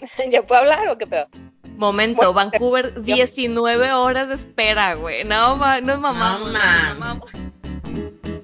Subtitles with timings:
[0.30, 1.26] ¿Ya puedo hablar o qué pedo?
[1.76, 5.24] Momento, Vancouver, 19 horas de espera, güey.
[5.24, 6.52] No, ma, nos mamamos.
[6.52, 6.94] No, nos ma.
[6.94, 7.32] mamamos.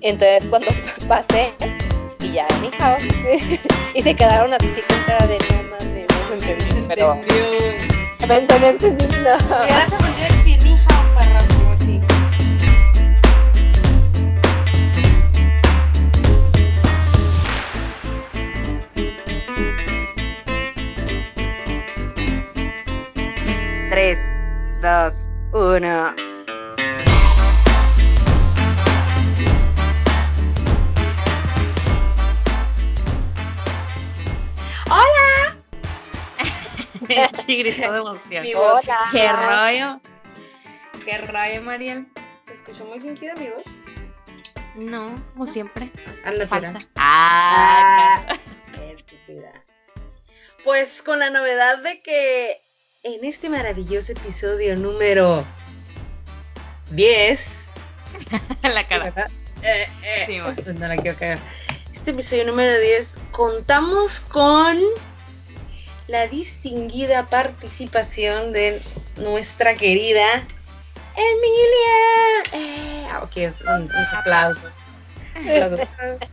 [0.00, 0.68] Entonces cuando
[1.08, 1.52] pasé
[2.20, 2.96] y ya ni hao,
[3.94, 7.14] y se quedaron así con cara de no mames, no me entendí, pero
[8.26, 9.64] no entendí nada.
[9.64, 10.35] Hubieras aprendido a decir
[24.86, 25.14] 2,
[25.52, 26.14] 1.
[37.34, 38.42] Chi gritó de emoción.
[38.44, 38.52] Mi
[39.10, 40.00] ¿Qué rollo?
[41.04, 42.06] ¿Qué rollo, Mariel?
[42.40, 43.66] ¿Se escuchó muy fingida mi voz?
[44.76, 45.90] No, como siempre.
[46.24, 46.78] Anda falsa.
[46.94, 48.36] Ah, ah.
[50.62, 52.65] Pues con la novedad de que
[53.06, 55.44] en este maravilloso episodio número
[56.90, 57.66] 10,
[58.62, 59.30] la cara.
[59.62, 60.54] Eh, eh, Sí, bueno.
[60.56, 61.38] pues, no la quiero cagar.
[61.94, 64.80] Este episodio número 10 contamos con
[66.08, 68.82] la distinguida participación de
[69.18, 70.44] nuestra querida
[71.16, 72.42] Emilia.
[72.54, 74.74] Eh, ok, es un, un aplausos.
[75.36, 75.88] Aplausos.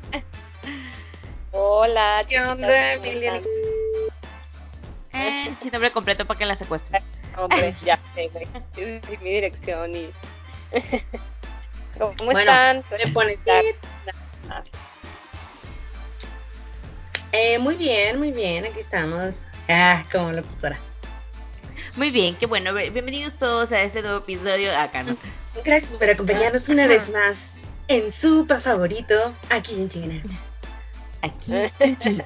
[1.51, 3.41] Hola, ¿Qué onda, chiquitas, ¿cómo Emilia?
[5.13, 7.03] Eh, sí, nombre completo para que la secuestren.
[7.37, 7.99] Hombre, ya.
[8.15, 10.09] Es mi dirección y.
[11.97, 12.83] ¿Cómo Bueno, están?
[12.97, 13.39] Le pones.
[17.31, 19.43] Eh, muy bien, muy bien, aquí estamos.
[19.69, 20.77] Ah, como locutora.
[21.95, 22.73] Muy bien, qué bueno.
[22.73, 24.75] Bienvenidos todos a este nuevo episodio.
[24.77, 25.15] Acá no.
[25.63, 27.53] Gracias por acompañarnos una vez más
[27.87, 30.23] en su pa favorito, aquí en China.
[31.21, 32.25] Aquí en Chile.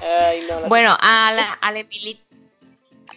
[0.00, 2.20] Ay, no, la- Bueno, a la, a la Emilit.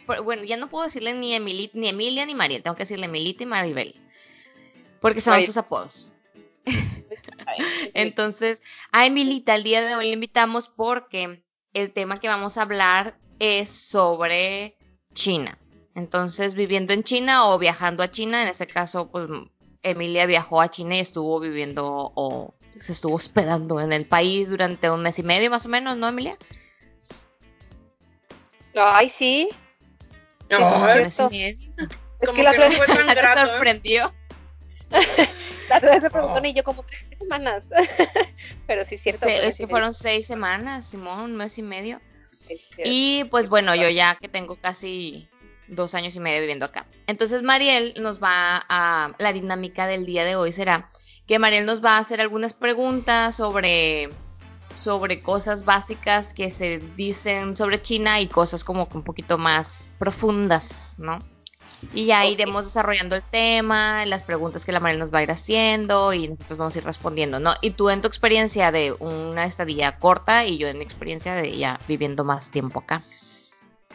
[0.06, 2.64] por- Bueno, ya no puedo decirle ni Emilit, ni Emilia, ni Mariel.
[2.64, 3.96] Tengo que decirle Emilita y Maribel.
[5.02, 6.14] Porque son sus apodos.
[7.94, 11.44] Entonces, a Emilita el día de hoy le invitamos porque
[11.74, 14.78] el tema que vamos a hablar es sobre
[15.14, 15.58] China.
[15.96, 19.28] Entonces, viviendo en China o viajando a China, en este caso, pues
[19.84, 24.90] Emilia viajó a China y estuvo viviendo o se estuvo hospedando en el país durante
[24.90, 26.38] un mes y medio más o menos, ¿no, Emilia?
[28.76, 29.50] Ay, sí.
[30.50, 30.62] Medio.
[31.02, 31.70] Es
[32.30, 33.50] Como que la que no otra fue tan Te grato, ¿eh?
[33.50, 34.14] sorprendió.
[35.70, 37.66] la otra vez se preguntó y yo como tres semanas.
[38.68, 39.26] Pero sí, es cierto.
[39.26, 42.00] Se- es que fueron seis semanas, Simón, un mes y medio.
[42.30, 42.60] Sí.
[42.86, 45.30] Y pues bueno, yo ya que tengo casi
[45.68, 46.86] dos años y medio viviendo acá.
[47.08, 49.12] Entonces Mariel nos va a...
[49.18, 50.88] La dinámica del día de hoy será
[51.26, 54.10] que Mariel nos va a hacer algunas preguntas sobre
[54.84, 59.90] sobre cosas básicas que se dicen sobre China y cosas como que un poquito más
[59.98, 61.20] profundas, ¿no?
[61.94, 65.32] Y ya iremos desarrollando el tema, las preguntas que la Mariel nos va a ir
[65.32, 67.54] haciendo y nosotros vamos a ir respondiendo, ¿no?
[67.62, 71.58] Y tú en tu experiencia de una estadía corta y yo en mi experiencia de
[71.58, 73.04] ya viviendo más tiempo acá.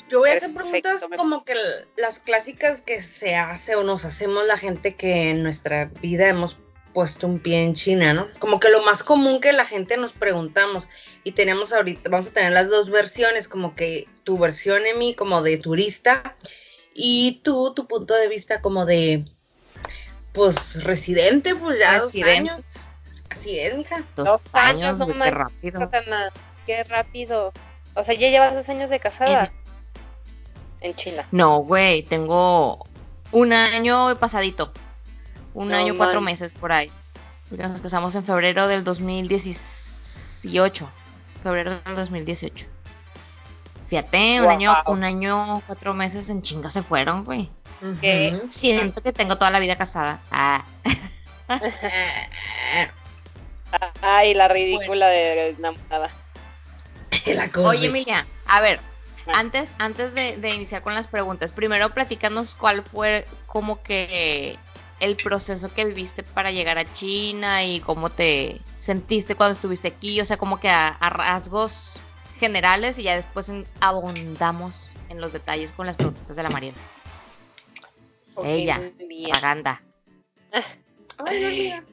[0.09, 1.55] Yo voy a hacer preguntas como que
[1.97, 6.59] las clásicas que se hace o nos hacemos la gente que en nuestra vida hemos
[6.99, 8.27] puesto un pie en China, ¿no?
[8.41, 10.89] Como que lo más común que la gente nos preguntamos
[11.23, 15.15] y tenemos ahorita, vamos a tener las dos versiones, como que tu versión en mí
[15.15, 16.35] como de turista
[16.95, 19.25] y tú tu punto de vista como de
[20.33, 22.51] pues residente, pues ya Residente.
[22.51, 22.67] dos años.
[23.31, 24.03] Así es, mija.
[24.17, 25.91] Dos, Dos años, años, no qué rápido.
[26.67, 27.53] Qué rápido.
[27.95, 29.53] O sea, ya llevas dos años de casada.
[30.81, 31.29] En China.
[31.31, 32.85] No, güey, tengo
[33.31, 34.73] un año pasadito.
[35.59, 36.89] Un No año, cuatro meses por ahí.
[37.49, 40.89] Porque nos casamos en febrero del 2018.
[41.43, 42.67] Febrero del 2018.
[43.87, 47.51] Fíjate, un año, un año, cuatro meses en chinga se fueron, güey.
[48.01, 48.35] ¿Qué?
[48.37, 48.49] Ujú.
[48.51, 50.21] Siento que tengo toda la vida casada.
[50.31, 50.65] Ah.
[54.01, 56.11] Ay, la ridícula de enamorada.
[57.65, 58.81] Oye, Emilia, a ver,
[59.27, 59.41] Ah.
[59.41, 64.57] antes, antes de, de iniciar con las preguntas, primero platícanos cuál fue como que
[65.01, 70.21] el proceso que viviste para llegar a China y cómo te sentiste cuando estuviste aquí,
[70.21, 72.01] o sea, como que a, a rasgos
[72.39, 76.77] generales y ya después en- abundamos en los detalles con las preguntas de la Mariela.
[78.35, 78.93] Ok, Ella.
[78.99, 79.83] Propaganda.
[81.19, 81.87] Ay, no.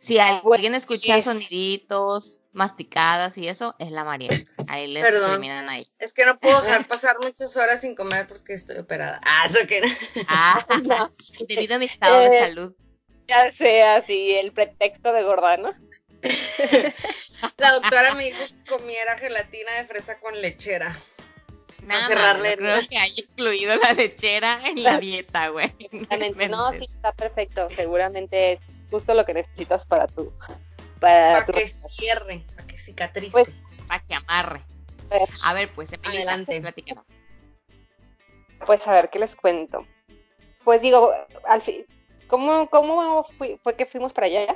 [0.00, 4.36] Si alguien escucha soniditos, masticadas y eso, es la Mariela.
[4.68, 5.32] Ahí le Perdón.
[5.32, 5.86] terminan ahí.
[5.98, 9.20] Es que no puedo dejar pasar muchas horas sin comer porque estoy operada.
[9.24, 9.82] Ah, eso que
[10.28, 10.64] Ah,
[11.48, 12.74] debido a mi estado de Eh, salud.
[13.28, 15.70] Ya sea así el pretexto de gorda, ¿no?
[17.58, 21.02] La doctora me dijo que comiera gelatina de fresa con lechera.
[21.82, 25.70] Nada, cerrarle no creo que haya incluido la lechera en la dieta, güey.
[26.48, 27.68] No, sí, está perfecto.
[27.76, 28.60] Seguramente es
[28.90, 30.32] justo lo que necesitas para tu.
[31.04, 33.32] Para que cierre, para que cicatrice.
[33.32, 33.48] Pues,
[33.86, 34.64] Para que amarre.
[35.44, 36.60] A ver, pues, Adelante.
[36.60, 37.04] platícanos.
[38.66, 39.86] Pues a ver, ¿qué les cuento?
[40.64, 41.12] Pues digo,
[41.46, 41.84] al fin.
[42.26, 44.46] ¿Cómo, cómo fui- fue que fuimos para allá?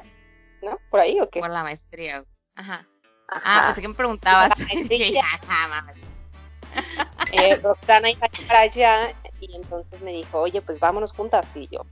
[0.62, 0.78] ¿No?
[0.90, 1.40] ¿Por ahí o qué?
[1.40, 2.24] Por la maestría.
[2.54, 2.86] Ajá.
[3.28, 4.52] Ah, pensé que me preguntabas.
[7.32, 11.46] Eh, Roxana iba para allá y entonces me dijo, oye, pues vámonos juntas.
[11.54, 11.84] Y yo,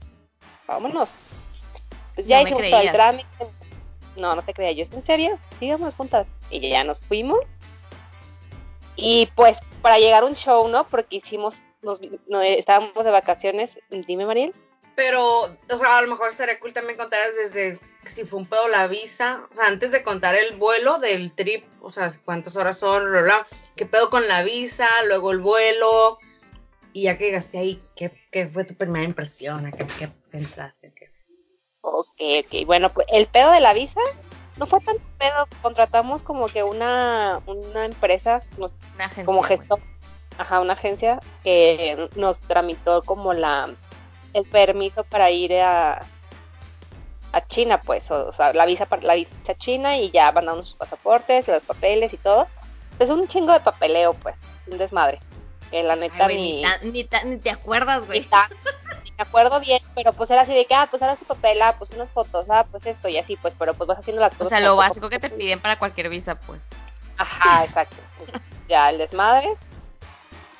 [0.65, 1.33] vámonos.
[2.15, 3.27] Pues ya No hicimos todo el trámite.
[4.17, 4.71] No, no te creía.
[4.71, 5.39] Yo, ¿en serio?
[5.61, 6.27] Vámonos juntas.
[6.49, 7.39] Y ya nos fuimos.
[8.95, 10.87] Y pues para llegar a un show, ¿no?
[10.87, 13.79] Porque hicimos, nos, no, estábamos de vacaciones.
[13.89, 14.53] Dime, Mariel.
[14.95, 18.67] Pero, o sea, a lo mejor estaría cool también contaras desde si fue un pedo
[18.69, 22.79] la visa, o sea, antes de contar el vuelo del trip, o sea, cuántas horas
[22.79, 26.17] son, bla, bla, qué pedo con la visa, luego el vuelo,
[26.93, 29.71] y ya que llegaste ahí, ¿qué, qué fue tu primera impresión?
[29.73, 30.91] ¿Qué, qué pensaste?
[30.95, 31.06] ¿Qué-
[31.89, 32.65] Ok, ok.
[32.65, 34.01] Bueno, pues el pedo de la visa
[34.57, 35.47] no fue tanto pedo.
[35.61, 39.25] Contratamos como que una, una empresa, nos Una agencia.
[39.25, 39.79] como gestor,
[40.37, 43.69] ajá, una agencia que nos tramitó como la
[44.33, 46.05] el permiso para ir a,
[47.31, 50.67] a China, pues, o, o sea, la visa para la visa china y ya mandamos
[50.67, 52.47] sus pasaportes, los papeles y todo.
[52.99, 54.35] Es un chingo de papeleo, pues,
[54.69, 55.19] un desmadre.
[55.71, 58.19] Que la Ay, neta ni, ni, ta- ni ta- ni te acuerdas, güey.
[59.17, 61.75] me acuerdo bien, pero pues era así de que, ah, pues ahora tu papel, ah,
[61.77, 64.37] pues unas fotos, ah, pues esto y así, pues, pero pues vas haciendo las O
[64.37, 64.49] cosas.
[64.49, 65.39] sea, como lo poco básico que te poco.
[65.39, 66.69] piden para cualquier visa, pues.
[67.17, 67.95] Ajá, exacto.
[68.69, 69.55] ya, el desmadre.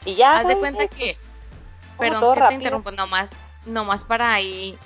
[0.05, 0.39] Y ya.
[0.39, 1.17] Haz de cuenta que.
[1.97, 2.47] como Perdón que rápido.
[2.49, 3.31] te interrumpo, nomás,
[3.65, 4.77] nomás para ahí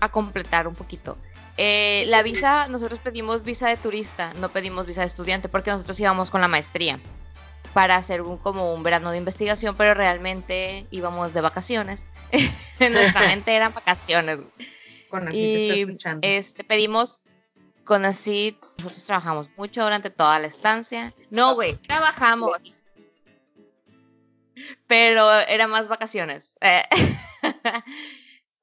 [0.00, 1.16] a completar un poquito.
[1.56, 6.00] Eh, la visa, nosotros pedimos visa de turista, no pedimos visa de estudiante, porque nosotros
[6.00, 6.98] íbamos con la maestría
[7.74, 12.06] para hacer un, como un verano de investigación, pero realmente íbamos de vacaciones.
[12.80, 14.40] Nuestra mente eran vacaciones.
[15.08, 16.26] Con así te escuchando.
[16.26, 17.22] este pedimos
[17.84, 21.12] con así, nosotros trabajamos mucho durante toda la estancia.
[21.30, 22.84] No, güey, trabajamos.
[24.86, 26.56] Pero era más vacaciones.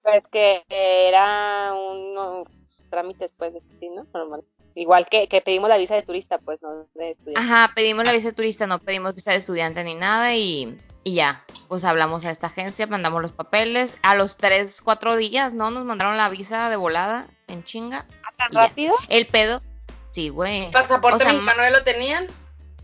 [0.03, 2.47] Pues que era unos
[2.89, 4.07] trámites, pues, de sí, ¿no?
[4.13, 4.45] Normal.
[4.77, 7.41] Igual que, que pedimos la visa de turista, pues, no de estudiante.
[7.41, 11.15] Ajá, pedimos la visa de turista, no pedimos visa de estudiante ni nada y, y
[11.15, 11.43] ya.
[11.67, 13.97] Pues hablamos a esta agencia, mandamos los papeles.
[14.03, 15.71] A los 3, 4 días, ¿no?
[15.71, 18.05] Nos mandaron la visa de volada en chinga.
[18.37, 18.67] ¿Tan y ya.
[18.67, 18.95] rápido?
[19.09, 19.63] El pedo,
[20.11, 20.65] sí, güey.
[20.65, 22.27] ¿El pasaporte o sea, mexicano ya lo tenían?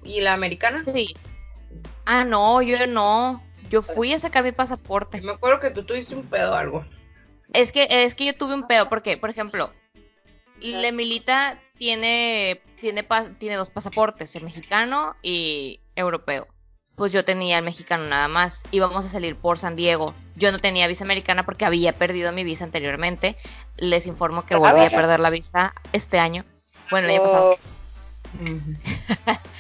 [0.04, 0.82] ¿Y la americana?
[0.92, 1.16] Sí.
[2.06, 3.44] Ah, no, yo no.
[3.70, 5.22] Yo fui a sacar mi pasaporte.
[5.22, 6.84] Me acuerdo que tú tuviste un pedo o algo.
[7.54, 9.72] Es que, es que yo tuve un pedo, porque, por ejemplo,
[10.60, 13.04] la Emilita tiene, tiene,
[13.40, 16.48] tiene dos pasaportes, el mexicano y europeo.
[16.96, 18.64] Pues yo tenía el mexicano nada más.
[18.72, 20.14] Íbamos a salir por San Diego.
[20.36, 23.36] Yo no tenía visa americana porque había perdido mi visa anteriormente.
[23.78, 26.46] Les informo que volví a perder la visa este año.
[26.92, 27.50] Bueno, el año pasado.
[27.52, 27.58] Oh,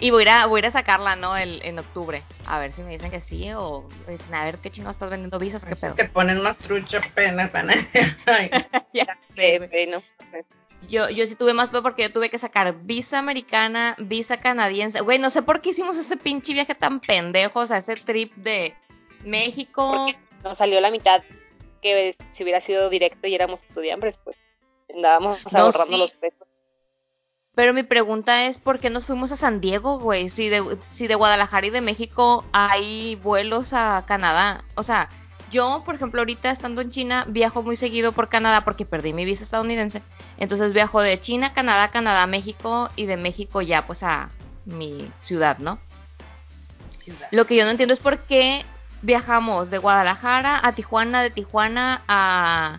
[0.00, 1.36] Y voy a, voy a sacarla, ¿no?
[1.36, 2.22] El, en octubre.
[2.46, 5.10] A ver si me dicen que sí o me dicen, a ver qué chingados estás
[5.10, 5.94] vendiendo visas o qué pedo.
[5.94, 7.74] Te ponen más trucha pena, pana.
[8.92, 9.18] Ya
[9.88, 10.02] no.
[10.88, 15.00] Yo, yo sí tuve más pedo porque yo tuve que sacar visa americana, visa canadiense.
[15.00, 18.34] Güey, no sé por qué hicimos ese pinche viaje tan pendejo, o sea, ese trip
[18.36, 18.74] de
[19.24, 20.04] México.
[20.06, 21.22] Porque nos salió la mitad
[21.82, 24.36] que si hubiera sido directo y éramos estudiantes, pues
[24.94, 25.98] andábamos No, ahorrando sí.
[25.98, 26.46] los pesos.
[27.54, 30.28] Pero mi pregunta es, ¿por qué nos fuimos a San Diego, güey?
[30.28, 34.64] Si de, si de Guadalajara y de México hay vuelos a Canadá.
[34.76, 35.08] O sea,
[35.50, 39.24] yo, por ejemplo, ahorita estando en China, viajo muy seguido por Canadá porque perdí mi
[39.24, 40.02] visa estadounidense.
[40.36, 44.30] Entonces viajo de China, Canadá, Canadá, México y de México ya pues a
[44.64, 45.78] mi ciudad, ¿no?
[46.88, 47.28] ciudad.
[47.30, 48.64] Lo que yo no entiendo es por qué
[49.02, 52.78] viajamos de Guadalajara a Tijuana, de Tijuana a,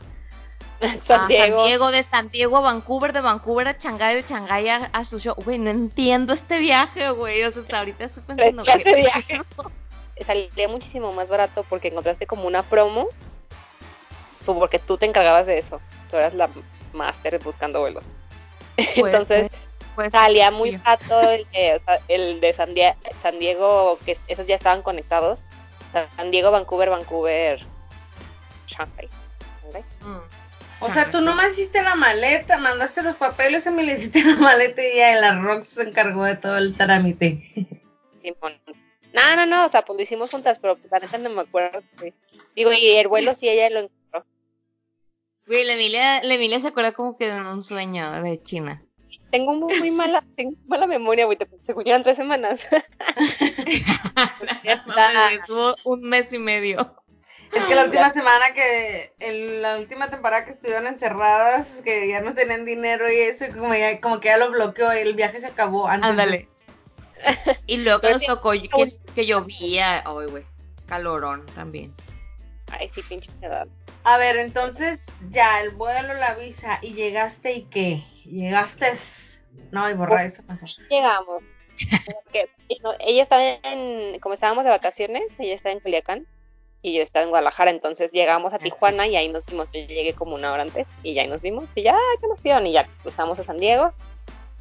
[1.03, 1.57] San a Diego.
[1.57, 5.05] San Diego, de San Diego a Vancouver, de Vancouver a Shanghái, de Shanghái a, a
[5.05, 5.35] su show.
[5.35, 7.43] Güey, no entiendo este viaje, güey.
[7.43, 8.95] O sea, hasta ahorita estoy pensando que...
[8.95, 9.41] viaje.
[10.25, 13.07] Salía muchísimo más barato porque encontraste como una promo.
[14.45, 15.79] Porque tú te encargabas de eso.
[16.09, 16.49] Tú eras la
[16.93, 18.03] máster buscando vuelos.
[18.75, 19.61] Pues, Entonces pues,
[19.95, 24.17] pues, salía muy barato el, de- o sea, el de San, Die- San Diego, que
[24.27, 25.43] esos ya estaban conectados.
[26.15, 27.59] San Diego, Vancouver, Vancouver,
[28.67, 29.09] Shanghai.
[29.67, 29.77] ¿ok?
[30.05, 30.19] Mm.
[30.81, 34.35] O sea, tú nomás hiciste la maleta, mandaste los papeles y me le hiciste la
[34.37, 37.43] maleta y ya la Rox se encargó de todo el trámite.
[38.21, 38.53] Simón.
[39.13, 41.41] No, no, no, o sea, pues lo hicimos juntas, pero pues, la neta no me
[41.41, 41.81] acuerdo.
[41.99, 42.13] sí.
[42.55, 44.25] Digo, y el vuelo sí ella lo encontró.
[45.47, 48.83] Güey, la Emilia, la Emilia se acuerda como que de un sueño de China.
[49.31, 51.37] tengo muy, muy mala, tengo mala memoria, güey.
[51.37, 51.47] te-
[51.85, 52.67] eran tres semanas.
[55.33, 56.95] Estuvo un mes y medio.
[57.51, 62.21] Es que la última semana que, el- la última temporada que estuvieron encerradas, que ya
[62.21, 65.15] no tenían dinero y eso, y como, ya, como que ya lo bloqueó y el
[65.15, 66.05] viaje se acabó antes.
[66.05, 66.49] de- Ándale.
[67.67, 68.69] Y luego nos tocó que,
[69.15, 70.03] que llovía.
[70.05, 70.45] Ay, güey.
[70.85, 71.93] Calorón también.
[72.71, 73.67] Ay, sí, pinche edad.
[74.03, 78.03] A ver, entonces ya, el vuelo, la visa, y llegaste y qué?
[78.25, 78.93] Llegaste.
[79.71, 80.69] No, y borra eso mejor.
[80.89, 81.43] Llegamos.
[82.05, 82.49] Porque,
[82.83, 86.27] no, ella estaba en, como estábamos de vacaciones, ella estaba en Culiacán
[86.81, 88.59] y yo estaba en Guadalajara, entonces llegamos a.
[88.59, 89.67] Tijuana y ahí nos vimos.
[89.73, 92.25] Yo llegué como una hora antes y ya ahí nos vimos y ya, "Ay, qué
[92.25, 92.67] emoción.
[92.67, 93.93] Y ya cruzamos a San Diego,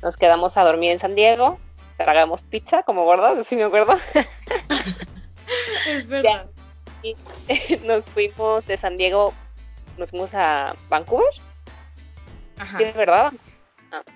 [0.03, 1.59] nos quedamos a dormir en San Diego,
[1.99, 3.95] tragamos pizza como gordas, si me acuerdo.
[5.88, 6.47] Es verdad.
[7.02, 7.14] Y
[7.85, 9.33] nos fuimos de San Diego,
[9.97, 11.28] nos fuimos a Vancouver,
[12.59, 12.78] Ajá.
[12.78, 13.33] ¿sí, ¿verdad?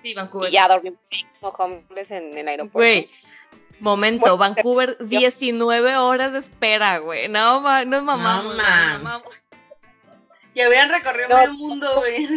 [0.03, 0.49] Sí, Vancouver.
[0.49, 0.99] Y ya dormimos
[1.39, 2.77] como homeless en el aeropuerto.
[2.77, 3.09] Güey,
[3.79, 7.27] momento, Bueno, Vancouver, 19 horas de espera, güey.
[7.29, 8.55] No, ma- nos mamamos.
[8.55, 9.39] No, mamamos.
[10.55, 11.37] Ya hubieran recorrido No.
[11.37, 12.27] medio mundo, güey.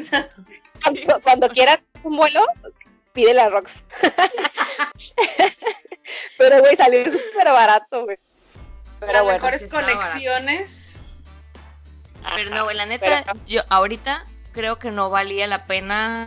[0.83, 2.45] Cuando, cuando quieras un vuelo,
[3.13, 3.83] pídele a Rox.
[6.39, 8.19] Pero, güey, salió súper barato, güey.
[9.01, 10.97] Pero las bueno, mejores sí conexiones.
[12.35, 16.27] Pero no, güey, la neta, Pero- yo ahorita creo que no valía la pena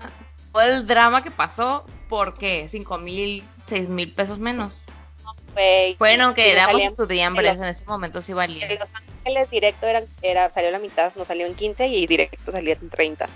[0.53, 4.79] todo el drama que pasó porque 5 mil, 6 mil pesos menos.
[5.53, 8.67] Güey, Bueno, aunque sí, éramos estudiantes, los- en ese momento sí valía.
[8.67, 12.51] En Los Ángeles directo era, era, salió la mitad, nos salió en 15 y directo
[12.51, 13.27] salía en 30.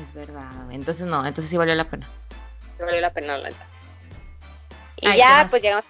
[0.00, 0.76] Es verdad, güey.
[0.76, 2.08] Entonces no, entonces sí valió la pena.
[2.78, 3.66] No valió la pena, la neta.
[5.02, 5.84] Y Ay, ¿qué ya, pues llegamos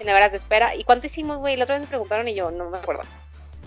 [0.00, 0.74] en horas de espera.
[0.74, 1.56] ¿Y cuánto hicimos, güey?
[1.56, 3.02] La otra vez me preguntaron y yo no me acuerdo.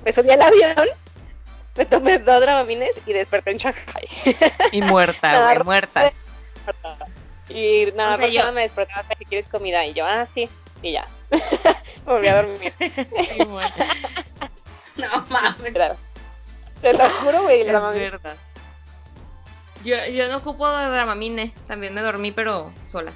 [0.04, 0.88] Me subí al avión,
[1.76, 4.08] me tomé dos dramamines y desperté en Shanghai.
[4.72, 6.26] Y muerta, güey, muertas.
[7.50, 9.86] Y nada, O sea, Roxana yo- me despertó hasta que quieres comida.
[9.86, 10.50] Y yo, ah, sí.
[10.82, 11.06] Y ya.
[11.32, 12.74] me volví a dormir.
[12.80, 13.88] Sí, muerta.
[14.98, 15.72] No mames.
[15.74, 15.96] Claro.
[16.82, 17.62] Te lo juro, güey.
[17.62, 18.10] Es Dramamine.
[18.12, 18.36] verdad.
[19.84, 23.12] Yo, yo no ocupo de Dramamine, también me dormí, pero sola.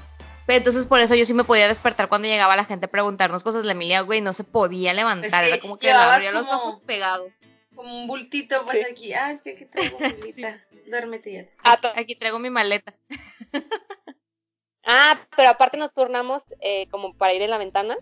[0.45, 3.43] Pero entonces por eso yo sí me podía despertar cuando llegaba la gente a preguntarnos
[3.43, 3.63] cosas.
[3.65, 5.43] La Emilia, güey, no se podía levantar.
[5.43, 7.31] Es que Era como que llevabas abría los como- ojos pegados.
[7.75, 8.85] Como un bultito, pues Sí.
[8.91, 9.13] aquí.
[9.13, 10.61] Ah, es que aquí traigo bolita.
[10.87, 11.31] Duérmete
[11.63, 11.77] ya.
[11.77, 12.93] To- Aquí traigo mi maleta.
[14.85, 17.97] ah, pero aparte nos turnamos eh, como para ir en la ventana.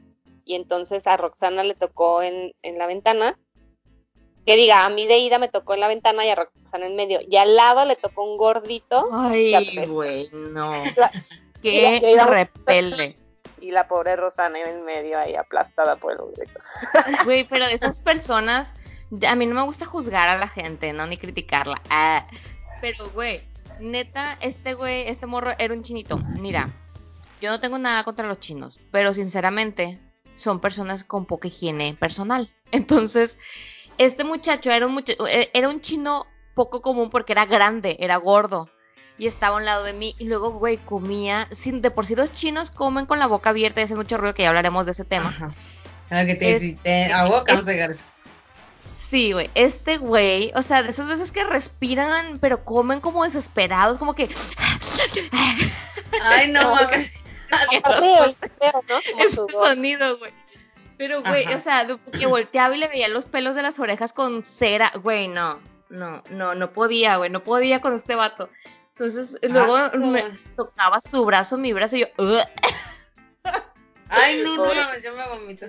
[0.45, 3.37] Y entonces a Roxana le tocó en, en la ventana.
[4.45, 6.95] Que diga, a mí de ida me tocó en la ventana y a Roxana en
[6.95, 7.19] medio.
[7.29, 9.03] Y al lado le tocó un gordito.
[9.13, 9.85] Ay, apesta.
[9.85, 10.71] güey, no.
[11.63, 13.15] La- Qué íbamos- repele.
[13.61, 16.59] Y la pobre Rosana en medio ahí aplastada por el gordito.
[17.25, 18.73] Güey, pero esas personas,
[19.27, 21.05] a mí no me gusta juzgar a la gente, ¿no?
[21.07, 21.75] Ni criticarla.
[21.89, 22.25] Ah,
[22.79, 23.41] pero, güey,
[23.81, 26.17] neta, este güey, este morro era un chinito.
[26.39, 26.73] Mira,
[27.41, 29.99] yo no tengo nada contra los chinos, pero sinceramente
[30.35, 32.49] son personas con poca higiene personal.
[32.71, 33.39] Entonces,
[33.97, 36.25] este muchacho era un, mucha- eh, era un chino
[36.55, 38.69] poco común porque era grande, era gordo.
[39.19, 40.15] Y estaba a un lado de mí.
[40.17, 41.47] Y luego, güey, comía.
[41.51, 44.33] Sin, de por sí los chinos comen con la boca abierta y hacen mucho ruido,
[44.33, 45.29] que ya hablaremos de ese tema.
[45.29, 45.51] Ajá.
[46.09, 47.11] Lo que te Es- hiciste.
[47.13, 48.05] A boca, vamos a llegar a eso.
[48.95, 49.49] Sí, güey.
[49.55, 54.29] Este güey, o sea, de esas veces que respiran, pero comen como desesperados, como que.
[56.23, 57.11] Ay, no mames.
[59.19, 59.51] Ese sudor.
[59.69, 60.31] sonido, güey.
[60.97, 61.55] Pero, güey, Ajá.
[61.55, 64.91] o sea, que volteaba y le veía los pelos de las orejas con cera.
[65.01, 65.59] Güey, no,
[65.89, 68.49] no, no, no podía, güey, no podía con este vato.
[68.99, 69.97] Entonces, luego Asco.
[69.97, 70.23] me
[70.57, 72.41] tocaba su brazo, mi brazo, y yo, "Ugh".
[74.09, 75.65] Ay, no, no yo me vomito.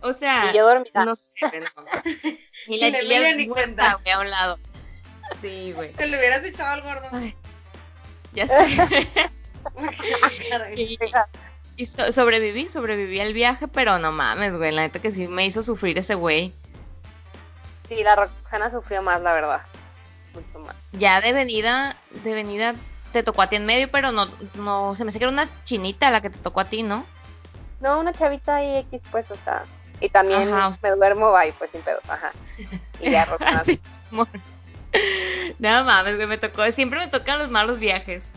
[0.00, 1.04] o sea, Y yo dormida.
[1.04, 1.84] no sé, no.
[2.66, 3.94] Y la Le Emilia ni cuenta.
[4.02, 4.58] güey, a un lado.
[5.42, 5.94] Sí, güey.
[5.94, 7.06] Se le hubieras echado al gordo.
[7.12, 7.36] Ay,
[8.32, 9.06] ya sé.
[10.74, 10.98] Y,
[11.76, 14.72] y so- sobreviví, sobreviví al viaje, pero no mames, güey.
[14.72, 16.54] La neta que sí me hizo sufrir ese güey.
[17.88, 19.60] Sí, la Roxana sufrió más, la verdad.
[20.34, 20.76] Mucho más.
[20.92, 22.74] Ya de venida, de venida
[23.12, 25.48] te tocó a ti en medio, pero no, no, se me hace que era una
[25.64, 27.04] chinita la que te tocó a ti, ¿no?
[27.80, 29.62] No, una chavita ahí X, pues, o sea.
[30.00, 32.00] Y también Ajá, o sea- me duermo, bye, pues sin pedo.
[32.08, 32.30] Ajá.
[33.00, 33.60] Y ya Roxana.
[33.60, 33.80] Así,
[34.12, 34.28] amor.
[35.58, 38.30] No mames, güey, me tocó, siempre me tocan los malos viajes.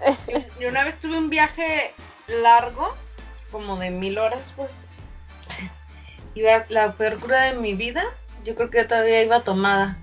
[0.60, 1.94] Yo, una vez tuve un viaje
[2.28, 2.94] largo,
[3.50, 4.70] como de mil horas, pues.
[6.34, 8.02] Iba la peor cruda de mi vida.
[8.44, 9.96] Yo creo que yo todavía iba tomada.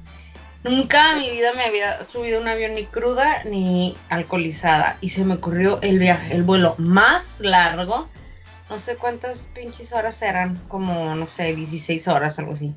[0.64, 4.98] Nunca en mi vida me había subido un avión ni cruda ni alcoholizada.
[5.00, 8.10] Y se me ocurrió el viaje, el vuelo más largo.
[8.70, 12.74] No sé cuántas pinches horas eran, como, no sé, 16 horas, algo así.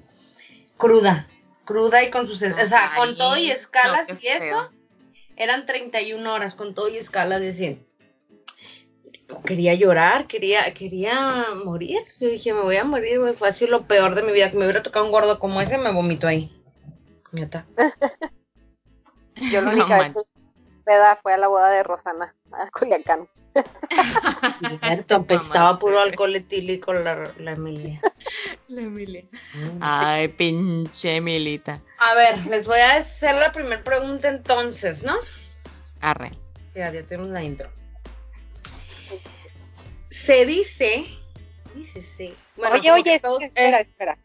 [0.76, 1.28] Cruda,
[1.64, 4.38] cruda y con sus, o sea, con todo y escalas no, y eso.
[4.38, 4.70] feo.
[5.36, 7.86] eran 31 horas con todo y escala de 100.
[9.44, 12.00] Quería llorar, quería, quería morir.
[12.20, 13.20] Yo dije, me voy a morir.
[13.36, 14.50] Fue así lo peor de mi vida.
[14.50, 16.61] Que me hubiera tocado un gordo como ese, me vomito ahí.
[17.32, 17.66] Neta.
[19.50, 20.22] Yo la No única vez que
[20.84, 23.28] peda fue a la boda de Rosana, a Culiacán.
[24.82, 28.00] Cierto, apestaba puro alcohol etílico la, la Emilia.
[28.68, 29.24] La Emilia.
[29.80, 31.80] Ay, pinche Emilita.
[31.98, 35.14] A ver, les voy a hacer la primera pregunta entonces, ¿no?
[36.00, 36.32] Arre.
[36.74, 37.70] Ya, ya tenemos la intro.
[40.10, 41.06] Se dice,
[41.74, 42.34] dice sí.
[42.56, 44.18] Bueno, oye, oye, que espera, todos- espera, eh, espera.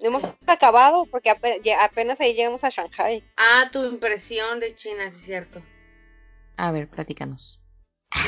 [0.00, 3.24] No hemos acabado porque apenas ahí llegamos a Shanghai.
[3.36, 5.60] ah, tu impresión de China, sí es cierto.
[6.56, 7.60] A ver, platícanos.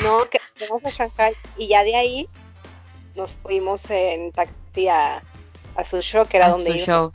[0.03, 2.29] No, que llegamos a Shanghai y ya de ahí
[3.15, 5.21] nos fuimos en taxi a,
[5.75, 7.13] a Suzhou, que era A donde su show.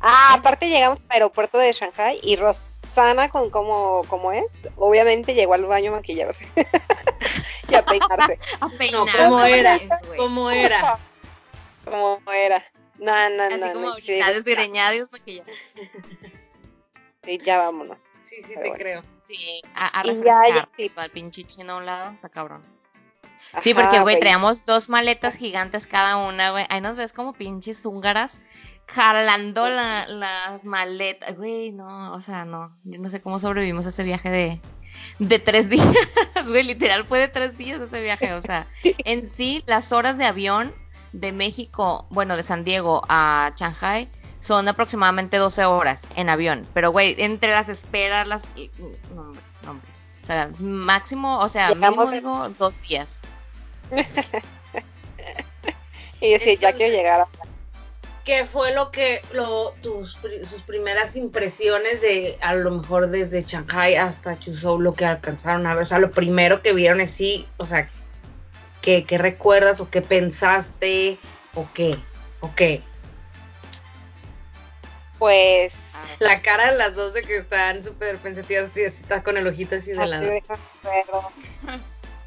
[0.00, 4.44] Ah, aparte llegamos al aeropuerto de Shanghai y Rosana, con como, como es,
[4.76, 6.48] obviamente llegó al baño a maquillarse
[7.68, 9.06] y a peinarse, A No, peinar.
[9.16, 9.78] ¿cómo era?
[10.16, 10.98] ¿Cómo era?
[11.84, 12.64] como era.
[13.00, 15.50] No, no, Así no, como no, ahorita, sí, desgreñada y desmaquillada.
[17.24, 17.98] sí, ya vámonos.
[18.22, 18.78] Sí, sí, Pero te bueno.
[18.78, 19.02] creo.
[19.28, 20.68] Sí, a, a refrescar.
[20.76, 20.92] sí.
[20.96, 22.62] Al pinche chino a un lado, está cabrón.
[23.60, 26.66] Sí, porque, güey, traíamos dos maletas gigantes cada una, güey.
[26.68, 28.42] Ahí nos ves como pinches húngaras
[28.86, 31.36] jalando la, las maletas.
[31.36, 32.76] Güey, no, o sea, no.
[32.84, 34.60] Yo no sé cómo sobrevivimos a ese viaje de,
[35.18, 35.86] de tres días,
[36.46, 36.62] güey.
[36.64, 38.32] Literal fue de tres días ese viaje.
[38.34, 40.74] O sea, en sí, las horas de avión
[41.12, 44.08] de México, bueno, de San Diego a Shanghai
[44.40, 46.66] son aproximadamente 12 horas en avión.
[46.72, 48.48] Pero, güey, entre las esperas, las.
[49.14, 49.88] No, hombre, no, hombre.
[50.22, 53.22] O sea, máximo, o sea, Llegamos mínimo en- digo dos días.
[56.22, 57.28] Y decir, ya quiero llegar a
[58.24, 63.96] ¿Qué fue lo que, lo, tus, sus primeras impresiones de, a lo mejor desde Shanghai
[63.96, 65.84] hasta Chuzhou, lo que alcanzaron a ver?
[65.84, 67.88] O sea, lo primero que vieron es sí, o sea,
[68.82, 71.18] ¿qué, qué recuerdas o qué pensaste
[71.54, 71.96] o qué?
[72.40, 72.82] ¿O qué?
[75.18, 75.74] pues
[76.18, 79.76] La cara de las dos de que están súper pensativas, sí, está con el ojito
[79.76, 80.32] así de lado.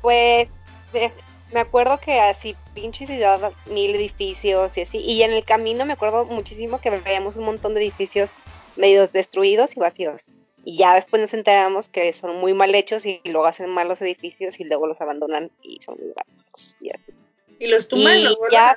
[0.02, 0.50] Pues
[0.92, 1.12] de-
[1.52, 4.98] me acuerdo que así pinche ciudad, mil edificios y así.
[5.00, 8.32] Y en el camino me acuerdo muchísimo que veíamos un montón de edificios
[8.76, 10.26] medios destruidos y vacíos.
[10.66, 14.60] Y ya después nos enteramos que son muy mal hechos y luego hacen malos edificios
[14.60, 16.78] y luego los abandonan y son muy baratos.
[16.80, 17.12] Y así.
[17.60, 18.76] Y los tumban y los ya-.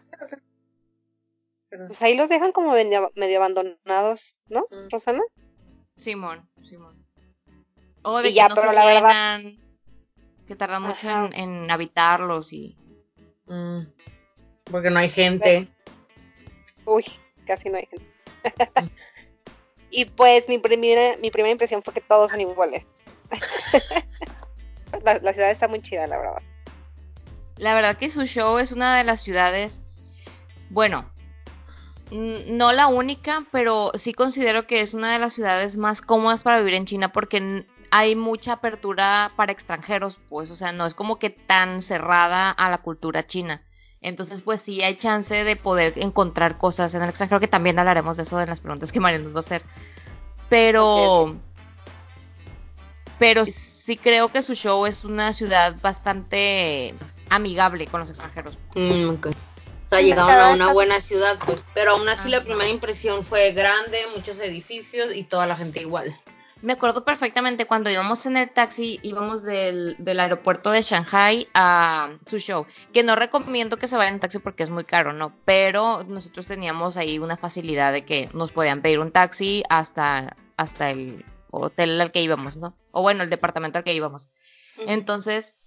[1.71, 4.89] Pues ahí los dejan como medio, medio abandonados, ¿no, Mm.
[4.91, 5.23] Rosana?
[5.97, 7.05] Simón, Simón.
[8.03, 9.43] O de Y que ya, no pero se la verdad-
[10.47, 12.77] que tardan mucho en habitarlos y...
[13.47, 13.81] Mm,
[14.71, 15.69] Porque no hay gente.
[16.85, 17.05] Uy,
[17.47, 18.07] casi no hay gente.
[19.97, 22.85] y pues mi primera, mi primera impresión fue que todos son iguales.
[25.03, 26.43] la, la ciudad está muy chida, la verdad.
[27.57, 29.81] La verdad que su show es una de las ciudades,
[30.69, 31.11] bueno,
[32.11, 36.59] no la única, pero sí considero que es una de las ciudades más cómodas para
[36.59, 41.19] vivir en China porque hay mucha apertura para extranjeros, pues, o sea, no es como
[41.19, 43.63] que tan cerrada a la cultura china.
[44.07, 48.17] Entonces, pues sí hay chance de poder encontrar cosas en el extranjero, que también hablaremos
[48.17, 49.63] de eso en las preguntas que María nos va a hacer.
[50.49, 51.35] Pero,
[53.19, 56.95] pero sí creo que su show es una ciudad bastante
[57.31, 58.57] amigable con los extranjeros.
[58.77, 59.27] Mm, ok.
[59.27, 59.31] O
[59.91, 61.67] sea, llegaron a una buena ciudad, pues.
[61.75, 66.17] Pero aún así la primera impresión fue grande, muchos edificios y toda la gente igual.
[66.67, 72.19] Me acuerdo perfectamente cuando íbamos en el taxi, íbamos del, del aeropuerto de Shanghai a
[72.27, 75.33] su show, que no recomiendo que se vayan en taxi porque es muy caro, ¿no?
[75.45, 80.91] Pero nosotros teníamos ahí una facilidad de que nos podían pedir un taxi hasta, hasta
[80.91, 82.77] el hotel al que íbamos, ¿no?
[82.91, 84.29] O bueno, el departamento al que íbamos.
[84.77, 85.61] Entonces,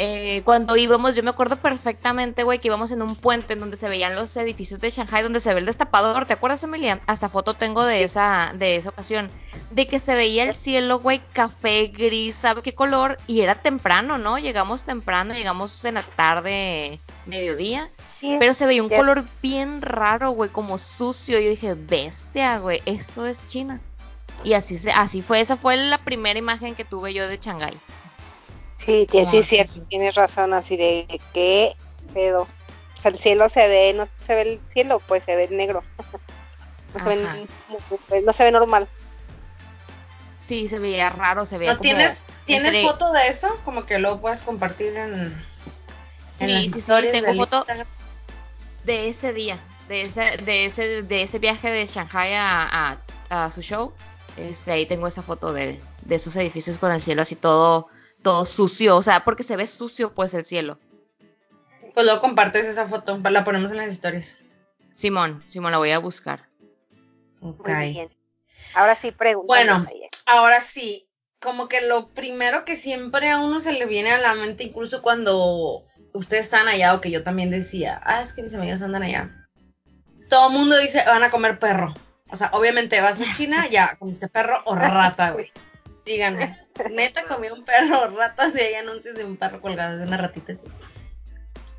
[0.00, 3.76] eh, cuando íbamos, yo me acuerdo perfectamente, güey, que íbamos en un puente en donde
[3.76, 6.24] se veían los edificios de Shanghai, donde se ve el destapador.
[6.24, 7.00] ¿Te acuerdas, Emilia?
[7.06, 9.30] Hasta foto tengo de esa, de esa ocasión.
[9.70, 13.18] De que se veía el cielo, güey, café, gris, ¿sabe qué color?
[13.26, 14.38] Y era temprano, ¿no?
[14.38, 17.90] Llegamos temprano, llegamos en la tarde, mediodía.
[18.20, 18.96] Sí, Pero se veía un Ya.
[18.96, 21.38] color bien raro, güey, como sucio.
[21.40, 23.80] Yo dije, bestia, güey, esto es China.
[24.44, 27.74] Y así, se, así fue, esa fue la primera imagen que tuve yo de Shanghái.
[28.84, 31.74] Sí, sí, sí, cierto, tienes razón, así de que
[32.14, 32.42] pedo.
[32.96, 35.82] O sea, el cielo se ve, no se ve el cielo, pues se ve negro.
[36.94, 37.10] No se,
[38.10, 38.88] ve, no se ve normal.
[40.38, 41.82] Sí, se veía raro, se veía ¿No como...
[41.90, 43.48] tienes, ¿tienes entre- foto de eso?
[43.64, 45.12] Como que lo puedes compartir en,
[46.40, 47.86] en Sí, sí, sí, tengo del foto Instagram.
[48.84, 52.96] de ese día, de ese, de ese, de ese viaje de Shanghai a,
[53.28, 53.92] a, a su show.
[54.38, 57.88] Este, ahí tengo esa foto de, de esos edificios con el cielo así todo,
[58.22, 60.78] todo sucio, o sea, porque se ve sucio pues el cielo.
[61.94, 64.36] Pues luego compartes esa foto, la ponemos en las historias.
[64.94, 66.48] Simón, Simón, la voy a buscar.
[67.40, 67.68] Ok.
[67.68, 68.10] Muy bien.
[68.74, 69.46] Ahora sí, pregunta.
[69.46, 69.86] Bueno,
[70.26, 71.08] ahora sí,
[71.40, 75.02] como que lo primero que siempre a uno se le viene a la mente, incluso
[75.02, 79.02] cuando ustedes están allá o que yo también decía, ah, es que mis amigas andan
[79.02, 79.48] allá.
[80.28, 81.94] Todo el mundo dice, van a comer perro.
[82.30, 85.50] O sea, obviamente vas a China, ya comiste perro o rata, güey.
[86.04, 86.58] Díganme,
[86.90, 90.16] neta comí un perro o rata si hay anuncios de un perro colgado de una
[90.16, 90.66] ratita así.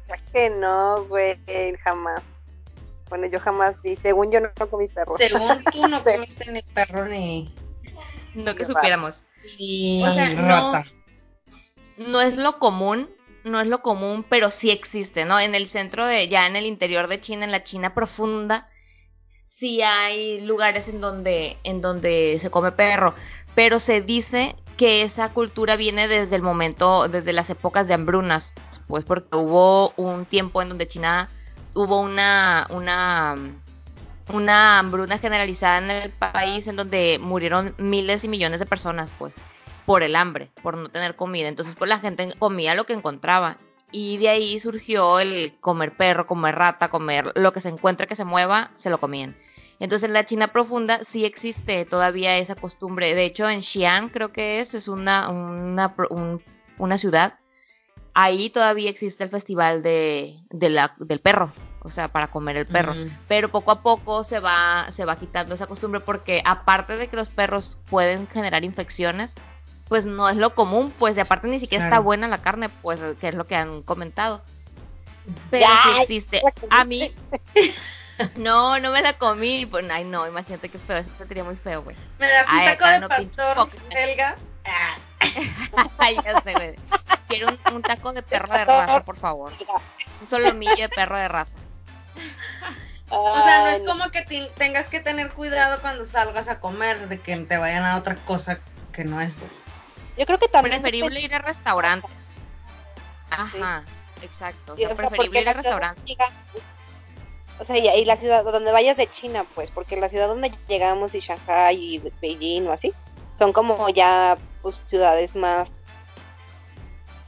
[0.08, 1.38] Es que no, güey,
[1.84, 2.22] jamás.
[3.10, 5.16] Bueno, yo jamás vi, según yo no comí perro.
[5.18, 7.54] Según tú no comiste ni perro ni,
[8.36, 9.26] No que supiéramos.
[9.60, 10.74] ni O sea, no.
[10.74, 10.92] rata.
[11.98, 13.10] No es lo común,
[13.44, 15.40] no es lo común, pero sí existe, ¿no?
[15.40, 18.70] En el centro de, ya en el interior de China, en la China profunda,
[19.46, 23.16] sí hay lugares en donde, en donde se come perro,
[23.56, 28.54] pero se dice que esa cultura viene desde el momento, desde las épocas de hambrunas,
[28.88, 31.28] pues porque hubo un tiempo en donde China
[31.74, 33.36] hubo una, una,
[34.30, 39.36] una hambruna generalizada en el país en donde murieron miles y millones de personas, pues,
[39.86, 41.50] por el hambre, por no tener comida.
[41.50, 43.58] Entonces, pues la gente comía lo que encontraba.
[43.92, 48.16] Y de ahí surgió el comer perro, comer rata, comer lo que se encuentre que
[48.16, 49.36] se mueva, se lo comían.
[49.80, 53.14] Entonces en la China profunda sí existe todavía esa costumbre.
[53.16, 56.44] De hecho, en Xi'an creo que es, es una, una, un-
[56.78, 57.36] una ciudad.
[58.14, 62.66] Ahí todavía existe el festival de, de la- del perro, o sea, para comer el
[62.66, 62.94] perro.
[62.94, 63.10] Mm.
[63.30, 67.16] Pero poco a poco se va, se va quitando esa costumbre porque aparte de que
[67.16, 69.36] los perros pueden generar infecciones,
[69.88, 72.04] pues no es lo común, pues y aparte ni siquiera está Claro.
[72.04, 74.44] buena la carne, pues que es lo que han comentado.
[75.50, 76.42] Pero Ya, sí existe.
[76.70, 77.12] A mí,
[78.36, 79.66] no, no me la comí.
[79.66, 81.96] Pues, ay, no, imagínate qué feo, eso sería muy feo, güey.
[82.20, 83.70] ¿Me das un Ay, taco de no, pastor.
[83.92, 84.36] Helga?
[84.66, 84.96] Ah,
[85.98, 86.76] Ay, ya sé, güey.
[87.28, 89.52] Quiero un, un taco de perro de raza, por favor.
[90.20, 91.58] Un solomillo de perro de raza.
[93.12, 94.22] O sea, no es como que
[94.56, 98.60] tengas que tener cuidado cuando salgas a comer de que te vayan a otra cosa
[98.94, 99.54] que no es, pues.
[100.18, 100.82] Yo creo que también.
[100.82, 102.34] Preferible ir a restaurantes.
[103.32, 103.84] Ajá,
[104.22, 104.74] exacto.
[104.74, 106.18] O Sí, sea, o sea, preferible ir a restaurantes.
[107.60, 110.52] O sea, y, y la ciudad donde vayas de China, pues, porque la ciudad donde
[110.68, 112.94] llegamos y Shanghai y Beijing o así,
[113.38, 115.70] son como ya pues ciudades más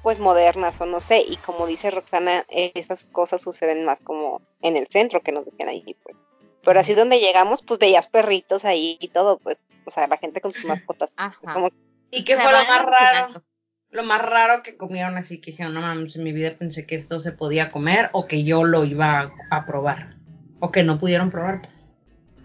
[0.02, 4.76] pues modernas o no sé, y como dice Roxana, esas cosas suceden más como en
[4.76, 6.16] el centro que nos decían ahí, pues.
[6.64, 10.42] Pero así donde llegamos, pues veías perritos ahí y todo, pues, o sea, la gente
[10.42, 11.14] con sus mascotas.
[11.18, 11.54] Ajá.
[11.54, 11.70] Como
[12.10, 13.44] ¿Y qué Se fue lo más raro?
[13.90, 16.96] Lo más raro que comieron así que dijeron, no mames, en mi vida pensé que
[16.96, 20.16] esto se podía comer o que yo lo iba a, a probar.
[20.62, 21.62] O que no pudieron probar.
[21.62, 21.74] pues.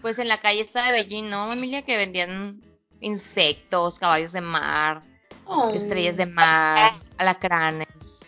[0.03, 1.83] Pues en la calle está de Beijing, ¿no, Emilia?
[1.83, 2.61] Que vendían
[3.01, 5.03] insectos, caballos de mar,
[5.45, 8.27] Oh, estrellas de mar, alacranes.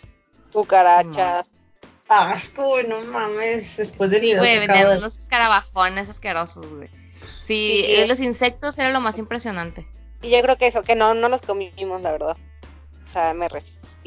[0.53, 1.47] cucarachas.
[2.09, 3.77] Asco, güey, no mames.
[3.77, 6.89] Después de Sí, güey, vendían unos escarabajones asquerosos, güey.
[7.39, 7.85] Sí, Sí.
[7.87, 9.87] eh, los insectos era lo más impresionante.
[10.23, 12.37] Y yo creo que eso, que no, no los comimos, la verdad.
[13.05, 13.49] O sea, me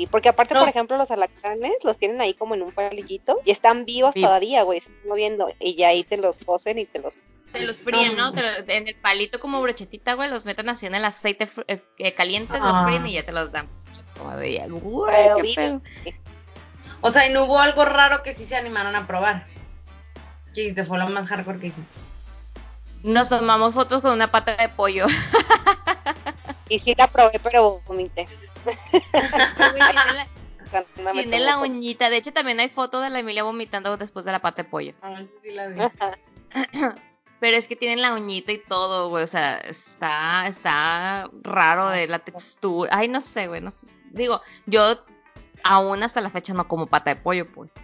[0.07, 0.61] Porque aparte, No.
[0.61, 4.63] por ejemplo, los alacranes los tienen ahí como en un palillito y están vivos todavía,
[4.63, 5.49] güey, se están moviendo.
[5.59, 7.17] Y ya ahí te los cocen y te los...
[7.51, 8.25] Te los fríen, No.
[8.25, 8.33] ¿no?
[8.33, 11.83] Te lo- en el palito como brochetita, güey, los meten así en el aceite eh,
[11.97, 12.85] eh, caliente, los Ah.
[12.85, 13.67] fríen y ya te los dan.
[14.17, 16.15] Como de, güey, Pero qué.
[17.01, 19.45] O sea, y no hubo algo raro que sí se animaron a probar.
[20.53, 20.83] ¿Qué hiciste?
[20.85, 21.81] Fue lo más hardcore que hice.
[23.03, 25.05] Nos tomamos fotos con una pata de pollo.
[26.71, 28.29] Y sí la probé, pero vomité.
[29.01, 32.09] Tiene la, tiene uñita.
[32.09, 34.93] De hecho, también hay foto de la Emilia vomitando después de la pata de pollo.
[35.01, 35.81] A ver si sí la vi.
[37.41, 39.25] Pero es que tienen la uñita y todo, güey.
[39.25, 42.89] O sea, está, está raro de la textura.
[42.95, 43.59] Ay, no sé, güey.
[43.59, 43.97] No sé.
[44.11, 44.95] Digo, yo
[45.65, 47.75] aún hasta la fecha no como pata de pollo, pues.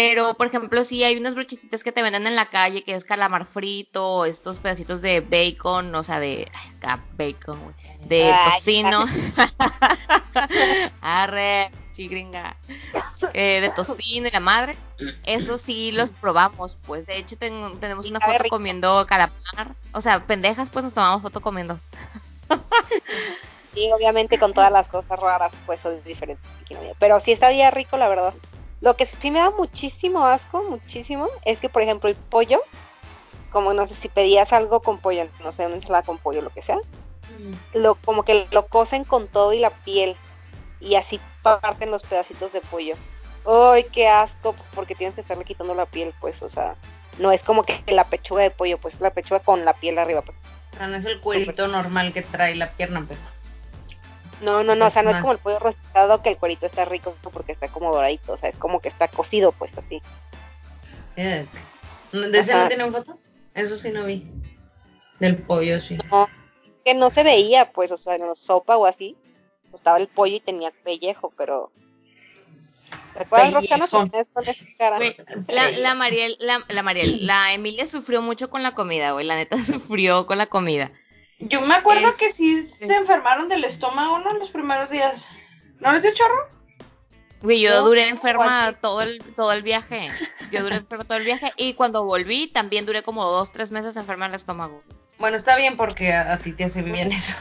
[0.00, 3.04] Pero, por ejemplo, sí hay unas brochetitas que te venden en la calle, que es
[3.04, 6.48] calamar frito, estos pedacitos de bacon, o sea, de
[7.16, 9.04] bacon, de Ay, tocino.
[11.00, 12.56] Arre, chigringa.
[13.32, 14.76] Eh, de tocino y la madre.
[15.24, 17.04] Eso sí los probamos, pues.
[17.04, 18.54] De hecho, tengo- tenemos una foto rico.
[18.56, 19.74] comiendo calamar.
[19.92, 21.80] O sea, pendejas, pues nos tomamos foto comiendo.
[23.74, 26.48] Sí, obviamente con todas las cosas raras, pues son diferentes.
[27.00, 28.32] Pero sí está bien rico, la verdad.
[28.80, 32.62] Lo que sí me da muchísimo asco, muchísimo, es que, por ejemplo, el pollo,
[33.50, 36.50] como no sé si pedías algo con pollo, no sé, una ensalada con pollo, lo
[36.50, 36.78] que sea,
[37.74, 40.16] lo como que lo cocen con todo y la piel
[40.80, 42.94] y así parten los pedacitos de pollo.
[43.46, 44.54] ¡Ay, qué asco!
[44.74, 46.76] Porque tienes que estarle quitando la piel, pues, o sea,
[47.18, 50.22] no es como que la pechuga de pollo, pues la pechuga con la piel arriba.
[50.22, 50.36] Pues.
[50.72, 53.20] O sea, no es el cuerito normal que trae la pierna, pues.
[54.40, 56.84] No, no, no, o sea, no es como el pollo rostizado que el cuerito está
[56.84, 60.00] rico porque está como doradito, o sea, es como que está cocido pues así.
[61.16, 61.48] Yuck.
[62.12, 62.62] ¿De ese Ajá.
[62.62, 63.18] no tienen foto?
[63.54, 64.30] Eso sí no vi.
[65.18, 65.98] Del pollo, sí.
[66.10, 66.28] No,
[66.84, 69.16] que no se veía pues, o sea, en la sopa o así,
[69.74, 71.72] estaba el pollo y tenía pellejo, pero...
[73.14, 74.10] ¿Recuerdas, tienes con
[74.78, 74.96] cara?
[75.48, 79.26] La, la Mariel, la, la Mariel, la Emilia sufrió mucho con la comida, güey.
[79.26, 80.92] La neta sufrió con la comida.
[81.40, 84.32] Yo me acuerdo Es- que sí se enfermaron del estómago, ¿no?
[84.34, 85.28] Los primeros días.
[85.80, 86.48] ¿No les dio chorro?
[87.42, 90.10] Güey, yo duré enferma todo el, todo el viaje.
[90.50, 91.52] Yo duré enferma todo el viaje.
[91.56, 94.82] Y cuando volví, también duré como dos, tres meses enferma del estómago.
[95.18, 97.36] Bueno, está bien porque a, a ti te hace bien eso.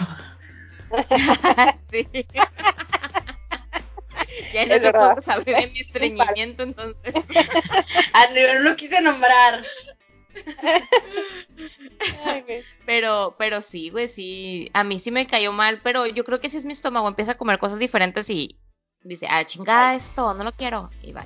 [1.91, 2.07] sí.
[4.53, 7.13] ya no te puedo saber de mi estreñimiento, entonces.
[8.13, 9.65] Ah, no, no lo quise nombrar.
[12.25, 12.63] Ay, güey.
[12.85, 14.69] Pero, pero sí, güey, sí.
[14.73, 17.33] A mí sí me cayó mal, pero yo creo que si es mi estómago, empieza
[17.33, 18.57] a comer cosas diferentes y
[19.03, 20.89] dice, ah, chingada esto, no lo quiero.
[21.01, 21.23] Y bye.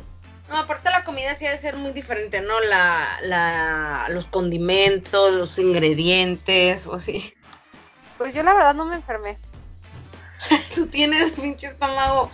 [0.50, 2.60] No, aparte la comida sí ha de ser muy diferente, ¿no?
[2.60, 7.34] La, la, los condimentos, los ingredientes, o así.
[8.17, 9.38] Pues yo la verdad no me enfermé.
[10.76, 12.30] Tú tienes pinche estómago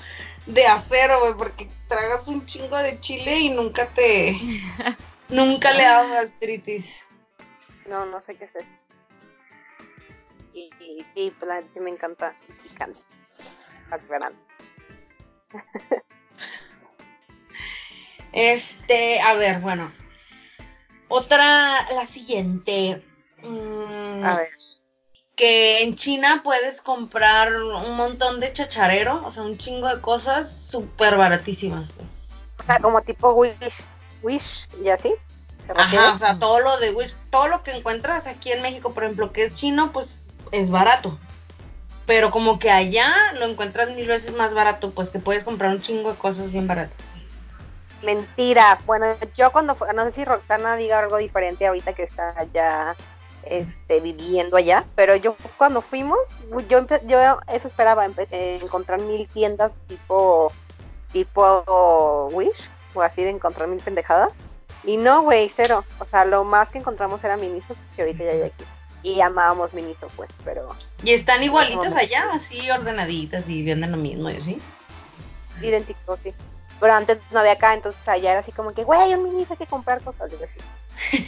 [0.48, 4.40] de acero, güey, porque tragas un chingo de chile y nunca te...
[5.30, 7.06] nunca le ha dado gastritis.
[7.88, 8.66] No, no sé qué es eso.
[10.54, 13.00] Y, y sí, pues la me encanta picante.
[18.34, 19.92] Este, a ver, bueno.
[21.08, 23.04] Otra, la siguiente.
[23.42, 24.50] Mm, A ver.
[25.36, 30.52] que en China puedes comprar un montón de chacharero, o sea, un chingo de cosas
[30.52, 32.36] súper baratísimas, pues.
[32.60, 33.56] O sea, como tipo Wish.
[34.22, 35.14] Wish y así.
[35.66, 38.94] ¿te Ajá, o sea, todo lo de Wish, todo lo que encuentras aquí en México,
[38.94, 40.16] por ejemplo, que es chino, pues
[40.52, 41.18] es barato.
[42.06, 45.82] Pero como que allá lo encuentras mil veces más barato, pues te puedes comprar un
[45.82, 47.16] chingo de cosas bien baratas.
[48.02, 48.80] Mentira.
[48.86, 52.96] Bueno, yo cuando fu- no sé si Roxana diga algo diferente ahorita que está allá
[53.44, 56.20] este, viviendo allá, pero yo cuando fuimos,
[56.70, 60.52] yo yo eso esperaba, encontrar mil tiendas tipo
[61.12, 62.70] tipo Wish
[63.02, 64.32] así de encontrar mil pendejadas.
[64.84, 65.84] Y no, güey, cero.
[66.00, 68.64] O sea, lo más que encontramos era Miniso, que ahorita ya hay aquí.
[69.04, 73.98] Y amábamos Miniso, pues, pero Y están igualitas No, allá, así ordenaditas y venden lo
[73.98, 74.62] mismo y así.
[75.62, 76.34] idéntico, sí.
[76.80, 79.58] Pero antes no había acá, entonces allá era así como que, güey, un Miniso hay
[79.58, 80.32] que comprar cosas.
[80.32, 81.24] Y así.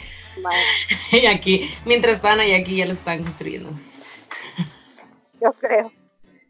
[1.12, 3.70] Y aquí, mientras estaban allá, aquí ya lo están construyendo.
[5.40, 5.92] Yo creo.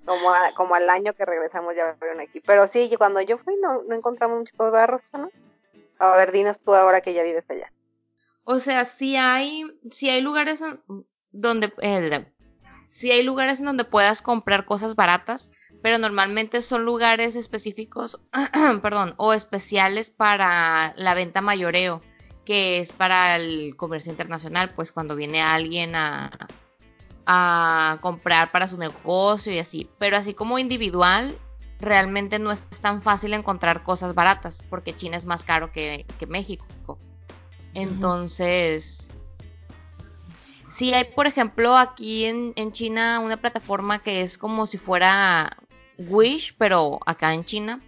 [0.05, 2.41] Como, a- como al año que regresamos ya abrieron aquí.
[2.41, 5.31] Pero sí, cuando yo fui no, no encontramos muchas cosas barros, ¿no?
[5.99, 7.71] A ver, dinos tú ahora que ya vives allá.
[8.45, 10.63] O sea, sí hay, sí hay lugares
[11.31, 12.27] donde, eh,
[12.89, 18.21] sí hay lugares en donde puedas comprar cosas baratas, pero normalmente son lugares específicos,
[18.83, 22.03] perdón, o especiales para la venta mayoreo,
[22.45, 26.31] que es para el comercio internacional, pues cuando viene alguien a,
[27.27, 29.89] a comprar para su negocio y así.
[29.99, 31.37] Pero así como individual,
[31.81, 36.27] realmente no es tan fácil encontrar cosas baratas, porque China es más caro que, que
[36.27, 36.67] México.
[37.75, 39.11] Entonces,
[40.69, 45.51] sí hay, por ejemplo, aquí en, en China una plataforma que es como si fuera
[45.99, 47.81] Wish, pero acá en China,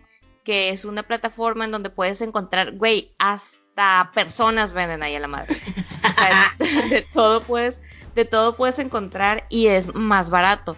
[0.44, 5.28] que es una plataforma en donde puedes encontrar, güey, hasta personas venden ahí a la
[5.28, 5.56] madre.
[6.08, 6.54] O sea,
[6.90, 7.80] de todo puedes,
[8.14, 10.76] de todo puedes encontrar y es más barato.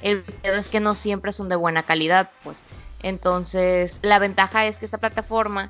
[0.00, 2.64] El pedo es que no siempre son de buena calidad, pues.
[3.02, 5.68] Entonces, la ventaja es que esta plataforma,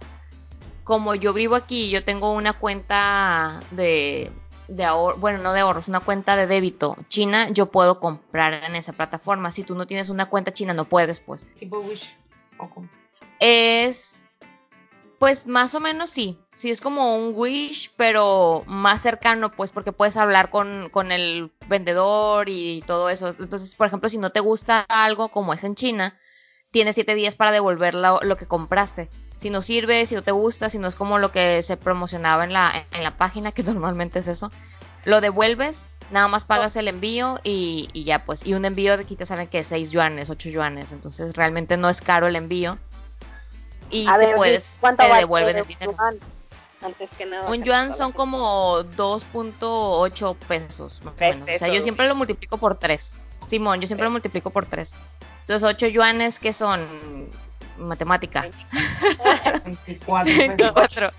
[0.85, 4.31] como yo vivo aquí, yo tengo una cuenta de,
[4.69, 8.75] de ahorro, bueno, no de ahorros, una cuenta de débito china, yo puedo comprar en
[8.75, 9.53] esa plataforma.
[9.53, 11.47] Si tú no tienes una cuenta china, no puedes, pues.
[11.59, 12.17] Tipo Wish.
[13.39, 14.25] Es,
[15.23, 16.37] pues más o menos sí.
[16.57, 21.53] Sí, es como un Wish, pero más cercano, pues, porque puedes hablar con, con el
[21.69, 23.29] vendedor y todo eso.
[23.29, 26.19] Entonces, por ejemplo, si no te gusta algo, como es en China,
[26.73, 29.11] tienes siete días para devolver lo, lo que compraste.
[29.37, 32.43] Si no sirve, si no te gusta, si no es como lo que se promocionaba
[32.43, 34.51] en la, en la página, que normalmente es eso,
[35.05, 38.45] lo devuelves, nada más pagas el envío y, y ya pues.
[38.45, 40.91] Y un envío de aquí te salen que 6 yuanes, 8 yuanes.
[40.91, 42.77] Entonces realmente no es caro el envío.
[43.93, 45.93] Y A te ver, puedes, ¿cuánto te vale devuelven el un dinero.
[45.93, 46.19] yuan?
[46.83, 47.49] Antes que nada.
[47.49, 51.49] Un yuan son como 2.8 pesos, más o menos.
[51.55, 53.15] O sea, yo siempre lo multiplico por 3.
[53.47, 54.95] Simón, yo siempre lo multiplico por 3.
[55.43, 57.29] Entonces, 8 yuanes que son
[57.79, 58.43] matemática.
[58.43, 60.25] 24 pesos.
[60.25, 61.13] 24.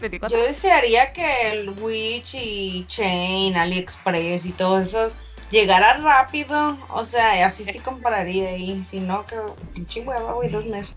[0.00, 0.38] 24.
[0.38, 5.14] Yo desearía que el Witch y Chain, AliExpress y todos esos
[5.50, 9.36] llegara rápido, o sea, así sí compararía y si no, que
[9.74, 10.96] pinche hueva, güey, dos meses.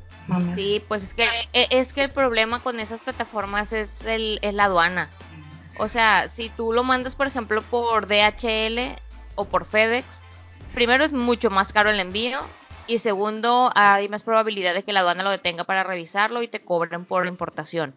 [0.55, 4.53] Sí, pues es que e- es que el problema con esas plataformas es el es
[4.53, 5.09] la aduana.
[5.77, 8.95] O sea, si tú lo mandas, por ejemplo, por DHL
[9.35, 10.23] o por FedEx,
[10.73, 12.39] primero es mucho más caro el envío
[12.87, 16.63] y segundo hay más probabilidad de que la aduana lo detenga para revisarlo y te
[16.63, 17.95] cobren por la importación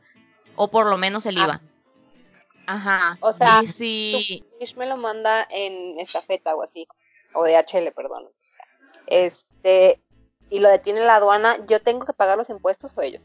[0.57, 1.45] o por lo menos el Ah.
[1.45, 1.61] IVA.
[2.67, 3.19] Ajá.
[3.21, 4.43] O sea, y si
[4.77, 6.89] me lo manda en estafeta o así,
[7.35, 8.25] o DHL, perdón.
[9.07, 10.01] Este,
[10.55, 13.21] y lo detiene la aduana, ¿yo tengo que pagar los impuestos o ellos?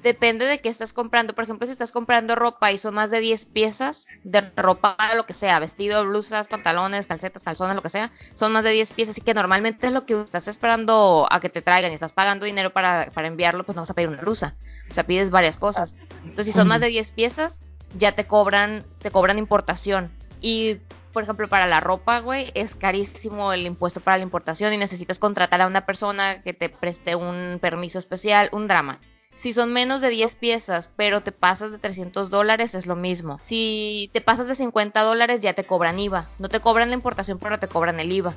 [0.00, 1.34] Depende de qué estás comprando.
[1.34, 5.26] Por ejemplo, si estás comprando ropa y son más de 10 piezas de ropa, lo
[5.26, 9.14] que sea, vestido, blusas, pantalones, calcetas, calzones, lo que sea, son más de 10 piezas.
[9.14, 12.46] Así que normalmente es lo que estás esperando a que te traigan y estás pagando
[12.46, 14.54] dinero para, para enviarlo, pues no vas a pedir una blusa.
[14.88, 15.96] O sea, pides varias cosas.
[16.22, 17.58] Entonces, si son más de 10 piezas,
[17.98, 20.12] ya te cobran, te cobran importación.
[20.40, 20.78] Y,
[21.14, 25.18] por ejemplo, para la ropa, güey, es carísimo el impuesto para la importación y necesitas
[25.18, 29.00] contratar a una persona que te preste un permiso especial, un drama.
[29.36, 33.38] Si son menos de 10 piezas, pero te pasas de 300 dólares, es lo mismo.
[33.42, 36.28] Si te pasas de 50 dólares, ya te cobran IVA.
[36.38, 38.34] No te cobran la importación, pero te cobran el IVA.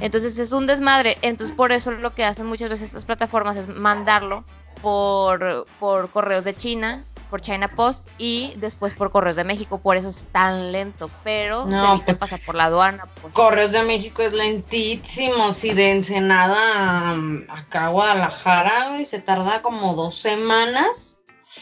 [0.00, 1.16] Entonces es un desmadre.
[1.22, 4.44] Entonces por eso lo que hacen muchas veces estas plataformas es mandarlo
[4.82, 9.78] por, por correos de China, por China Post y después por correos de México.
[9.78, 11.08] Por eso es tan lento.
[11.24, 13.06] Pero No, se evita pues, pasar por la aduana.
[13.22, 13.32] Pues.
[13.32, 15.52] Correos de México es lentísimo.
[15.52, 21.18] Si de Ensenada um, acá a Guadalajara, se tarda como dos semanas.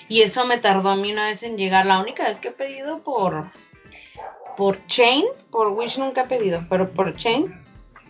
[0.08, 1.86] Y eso me tardó a mí una vez en llegar.
[1.86, 3.50] La única vez que he pedido por,
[4.56, 7.62] por Chain, por Wish nunca he pedido, pero por Chain,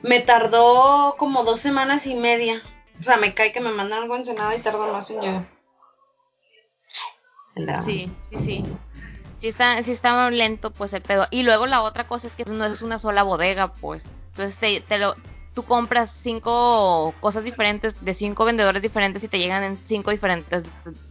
[0.02, 2.62] me tardó como dos semanas y media.
[3.00, 5.57] O sea, me cae que me mandan algo a Ensenada y tarda más en llegar.
[7.82, 8.64] Sí, sí, sí.
[9.38, 11.26] Si está, si está lento, pues el pedo.
[11.30, 14.06] Y luego la otra cosa es que no es una sola bodega, pues.
[14.30, 15.14] Entonces te, te lo,
[15.54, 20.64] tú compras cinco cosas diferentes de cinco vendedores diferentes y te llegan en cinco diferentes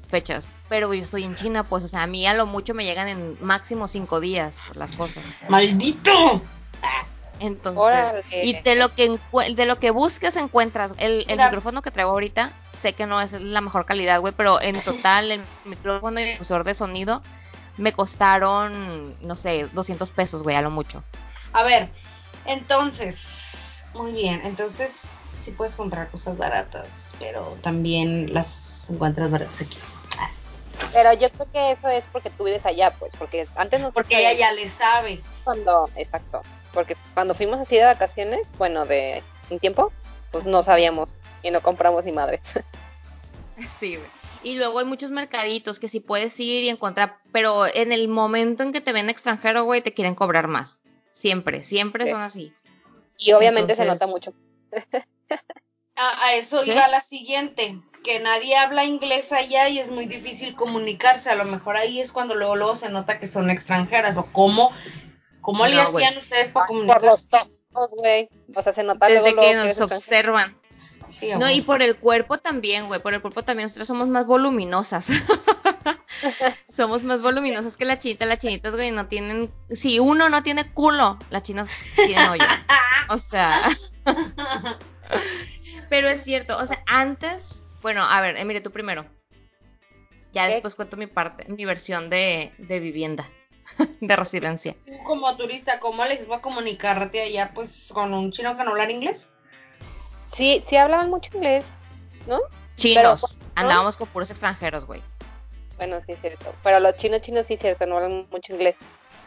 [0.10, 0.47] fechas.
[0.69, 3.07] Pero yo estoy en China, pues, o sea, a mí a lo mucho me llegan
[3.07, 5.25] en máximo cinco días por las cosas.
[5.47, 6.41] ¡Maldito!
[7.39, 8.23] Entonces, Órale.
[8.43, 9.19] y de lo que
[9.55, 10.93] de lo que busques encuentras.
[10.97, 12.51] El, el micrófono que traigo ahorita,
[12.88, 16.30] sé que no es la mejor calidad, güey, pero en total el micrófono y el
[16.32, 17.21] difusor de sonido
[17.76, 21.04] me costaron, no sé, 200 pesos, güey, a lo mucho.
[21.52, 21.89] A ver,
[22.45, 25.02] entonces, muy bien, entonces
[25.39, 29.78] sí puedes comprar cosas baratas, pero también las encuentras baratas aquí.
[30.93, 34.17] Pero yo creo que eso es porque tú vives allá, pues, porque antes nos Porque
[34.19, 35.21] ella ya le sabe.
[35.43, 36.41] cuando, exacto,
[36.73, 39.91] porque cuando fuimos así de vacaciones, bueno, de un tiempo,
[40.32, 41.15] pues no sabíamos
[41.47, 42.41] y no compramos ni madres.
[43.79, 44.07] Sí, güey.
[44.43, 48.62] Y luego hay muchos mercaditos que sí puedes ir y encontrar, pero en el momento
[48.62, 50.79] en que te ven extranjero, güey, te quieren cobrar más.
[51.12, 52.12] Siempre, siempre Sí.
[52.12, 52.53] son así.
[53.17, 54.33] Y obviamente se nota mucho.
[55.99, 56.73] A, a eso ¿Qué?
[56.73, 61.31] iba la siguiente, que nadie habla inglés allá y es muy difícil comunicarse.
[61.31, 64.15] A lo mejor ahí es cuando luego, luego se nota que son extranjeras.
[64.17, 64.71] O cómo,
[65.41, 67.07] cómo le hacían ustedes para Por comunicarse.
[67.07, 68.29] los tos, güey.
[68.53, 69.97] O sea, se nota luego, Desde luego que nos eres extranjero.
[70.36, 70.57] observan.
[71.10, 73.02] Sí, No, y por el cuerpo también, güey.
[73.02, 73.65] Por el cuerpo también.
[73.65, 75.10] Nosotros somos más voluminosas.
[76.70, 78.26] somos más voluminosas que la chinita.
[78.26, 79.52] Las chinitas, güey, no tienen.
[79.70, 82.46] Si uno no tiene culo, las chinas tienen hoyo.
[83.10, 83.62] O sea.
[85.89, 86.58] Pero es cierto.
[86.58, 87.63] O sea, antes.
[87.82, 89.06] Bueno, a ver, Emire, tú primero.
[90.34, 90.54] Ya ¿Qué?
[90.54, 93.30] después cuento mi parte, mi versión de, de vivienda.
[94.02, 94.76] de residencia.
[94.86, 98.72] Tú como turista, ¿cómo les va a comunicarte allá pues con un chino que no
[98.72, 99.32] habla inglés?
[100.38, 101.65] Sí, sí hablaban mucho inglés,
[102.28, 102.39] ¿no?
[102.76, 103.23] Chinos.
[103.28, 103.45] Pero, ¿no?
[103.56, 105.02] Andábamos con puros extranjeros, güey.
[105.78, 106.54] Bueno, sí es cierto.
[106.63, 108.76] Pero los chinos chinos sí es cierto, no hablan mucho inglés.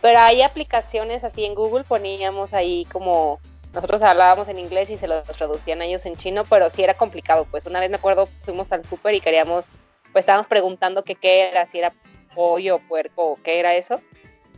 [0.00, 3.40] Pero hay aplicaciones así en Google, poníamos ahí como
[3.72, 6.94] nosotros hablábamos en inglés y se los traducían a ellos en chino, pero sí era
[6.94, 7.44] complicado.
[7.50, 9.66] Pues una vez me acuerdo, fuimos al súper y queríamos,
[10.12, 11.92] pues estábamos preguntando que qué era, si era
[12.36, 14.00] pollo, puerco o qué era eso.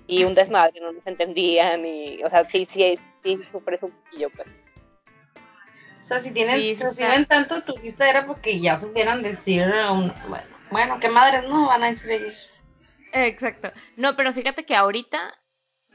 [0.07, 3.95] Y un desmadre, no nos entendían y, o sea, sí, sí, sí, súper es un
[4.37, 4.49] pues.
[6.03, 10.47] O sea, si tienen, Sí, reciben tanto turista era porque ya supieran decir un, bueno,
[10.71, 12.51] bueno, qué madres no van a decir ellos.
[13.13, 13.71] Exacto.
[13.97, 15.19] No, pero fíjate que ahorita,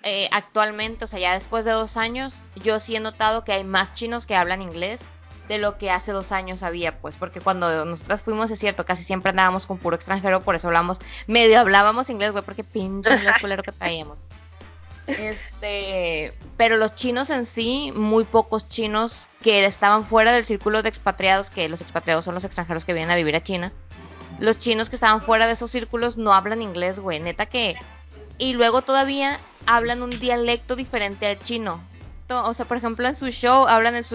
[0.04, 3.66] eh, actualmente, o sea, ya después de dos años, yo sí he notado que hay
[3.66, 5.10] más chinos que hablan inglés
[5.50, 9.04] de lo que hace dos años había, pues, porque cuando nosotras fuimos, es cierto, casi
[9.04, 13.36] siempre andábamos con puro extranjero, por eso hablamos, medio hablábamos inglés, güey, porque pinche inglés
[13.42, 14.28] culero que traíamos.
[15.08, 20.90] Este, pero los chinos en sí, muy pocos chinos que estaban fuera del círculo de
[20.90, 23.72] expatriados, que los expatriados son los extranjeros que vienen a vivir a China.
[24.40, 27.76] Los chinos que estaban fuera de esos círculos no hablan inglés, güey, neta que.
[28.38, 31.82] Y luego todavía hablan un dialecto diferente al chino.
[32.30, 34.06] o sea, por ejemplo, en su show hablan el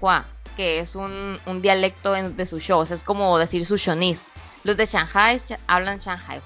[0.00, 0.24] Hua,
[0.56, 4.30] que es un, un dialecto de su show, o sea, es como decir Shonese.
[4.64, 5.98] Los de Shanghai hablan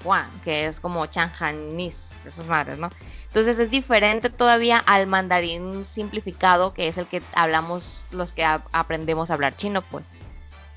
[0.03, 2.89] Hua, que es como Shanghainese, esas madres, ¿no?
[3.27, 9.29] Entonces es diferente todavía al mandarín simplificado, que es el que hablamos los que aprendemos
[9.29, 10.07] a hablar chino, pues.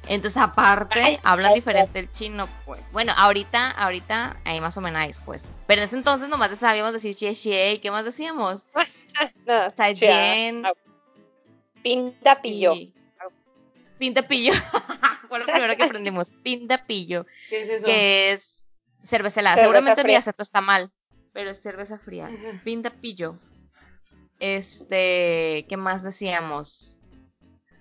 [0.07, 2.81] Entonces, aparte, Ay, hablan diferente el chino, pues.
[2.93, 5.49] Bueno, ahorita, ahorita, ahí más o menos, pues.
[5.67, 8.67] Pero en ese entonces nomás sabíamos decir xie xie, ¿y qué más decíamos?
[9.95, 10.75] Chua.
[11.83, 12.75] Pinta pillo.
[12.75, 12.93] Y-
[14.01, 14.53] Pinta pillo.
[15.29, 16.31] Fue lo primero que aprendimos.
[16.43, 17.27] Pinta pillo.
[17.51, 17.87] ¿Qué es eso?
[17.87, 18.67] Que es
[19.05, 19.57] cerveza helada.
[19.57, 20.19] Cerveza Seguramente mi fría.
[20.19, 20.91] acento está mal.
[21.33, 22.29] Pero es cerveza fría.
[22.29, 22.59] Ujú.
[22.65, 23.39] Pinta pillo.
[24.41, 25.67] Este.
[25.69, 26.99] ¿Qué más decíamos?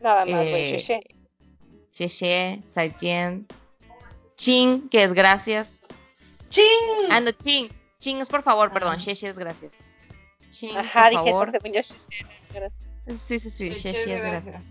[0.02, 0.46] Nada más.
[0.46, 1.04] Eh,
[1.92, 3.48] xie, zaijian.
[4.36, 5.82] Ching, que es gracias.
[6.50, 6.66] ¡Chin!
[7.10, 7.70] Ah, no, ching.
[8.00, 9.00] Ching es por favor, perdón.
[9.00, 9.86] Xie es gracias.
[10.50, 11.52] Ching, Ajá, por dije, favor.
[11.60, 11.82] por yo.
[13.16, 13.74] Sí, sí, sí.
[13.74, 14.62] Xie Che, xie es gracias.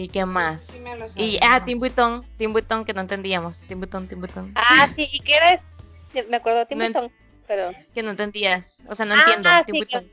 [0.00, 0.62] ¿Y qué más?
[0.64, 3.62] sí me lo y, ah, Tim Button, Tim Button que no entendíamos.
[3.66, 4.52] Tim Button, Tim Button.
[4.54, 5.64] Ah, sí, ¿y qué era eso?
[6.12, 7.10] Sí, Me acuerdo Tim No
[7.48, 7.72] pero...
[7.94, 8.84] Que no entendías.
[8.88, 9.50] O sea, no Ah, entiendo.
[9.66, 10.12] Tim sí, Button.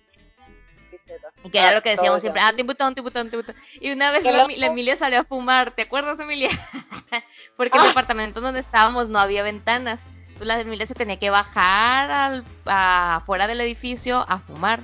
[1.44, 2.42] Y que era lo que decíamos siempre.
[2.44, 3.56] Ah, Tim Button, Tim Button, Tim Button.
[3.80, 5.70] Y una vez la, Emilia salió a fumar.
[5.72, 6.50] ¿Te acuerdas, Emilia?
[7.58, 7.88] Porque el Ah.
[7.88, 10.06] departamento donde estábamos no había ventanas.
[10.30, 14.80] Entonces la Emilia se tenía que bajar al, a- afuera del edificio a fumar.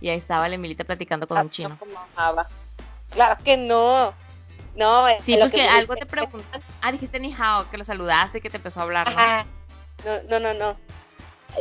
[0.00, 1.76] Y ahí estaba la Emilita platicando con un Ah, chino.
[1.78, 2.46] como amaba.
[3.10, 4.14] Claro que no.
[4.74, 6.60] No, es Sí, pues que algo te preguntó.
[6.80, 9.18] Ah, dijiste ni hao, que lo saludaste y que te empezó a hablar, ¿no?
[9.18, 9.46] Ajá.
[10.04, 10.76] No, no, no, no.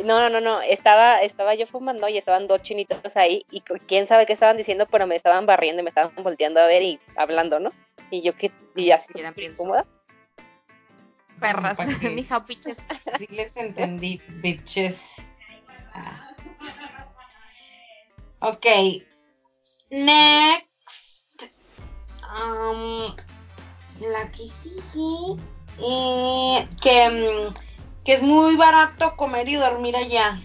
[0.04, 0.62] No, no, no.
[0.62, 4.86] Estaba, estaba yo fumando y estaban dos chinitos ahí y quién sabe qué estaban diciendo,
[4.86, 7.72] pero me estaban barriendo y me estaban volteando a ver y hablando, ¿no?
[8.12, 9.86] Y yo que y así sí, incómoda.
[11.40, 11.78] Perras.
[12.00, 12.86] Que ni hao, piches.
[13.18, 15.26] Sí les entendí, bitches.
[15.94, 16.36] Ah.
[18.40, 18.66] Ok.
[19.90, 20.67] Next.
[22.36, 23.16] Um,
[24.12, 25.42] la que sigue.
[25.80, 27.54] eh, que, mm,
[28.04, 30.42] que es muy barato comer y dormir allá.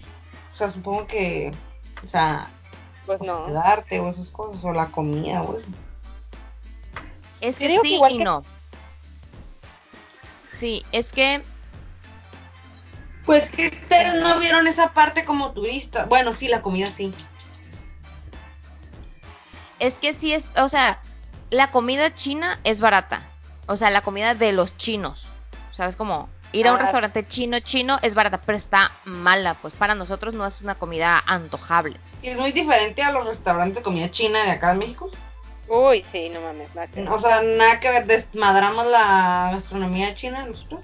[0.52, 1.52] O sea, supongo que.
[2.04, 2.48] O sea,
[3.06, 3.46] Pues no.
[3.46, 4.62] quedarte o esas cosas.
[4.64, 5.62] O la comida, güey.
[7.40, 8.42] Es que Creo que sí igual y que- no.
[10.46, 11.42] Sí, es que
[13.24, 16.04] Pues que ustedes no vieron esa parte como turista.
[16.06, 17.12] Bueno, sí, la comida sí.
[19.78, 21.00] Es que sí es, o sea,
[21.52, 23.22] la comida china es barata.
[23.66, 25.26] O sea, la comida de los chinos.
[25.70, 26.28] ¿Sabes cómo?
[26.50, 26.82] Ir a un Ah.
[26.82, 31.22] restaurante chino chino es barata, pero está mala, pues para nosotros no es una comida
[31.26, 31.98] antojable.
[32.22, 35.10] Y es muy diferente a los restaurantes de comida china de acá de México.
[35.68, 36.74] Uy, sí, no mames.
[36.74, 37.08] nada que ver.
[37.10, 40.80] O sea, nada que ver, desmadramos la gastronomía china nosotros.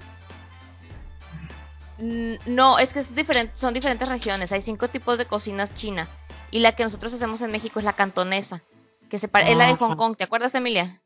[1.97, 4.51] Mm, No, es que es diferente, son diferentes regiones.
[4.51, 6.07] Hay cinco tipos de cocinas china.
[6.51, 8.61] Y la que nosotros hacemos en México es la cantonesa.
[9.09, 9.95] Que se pare- es la de Hong Ajá.
[9.95, 10.15] Kong.
[10.15, 11.01] ¿Te acuerdas, Emilia?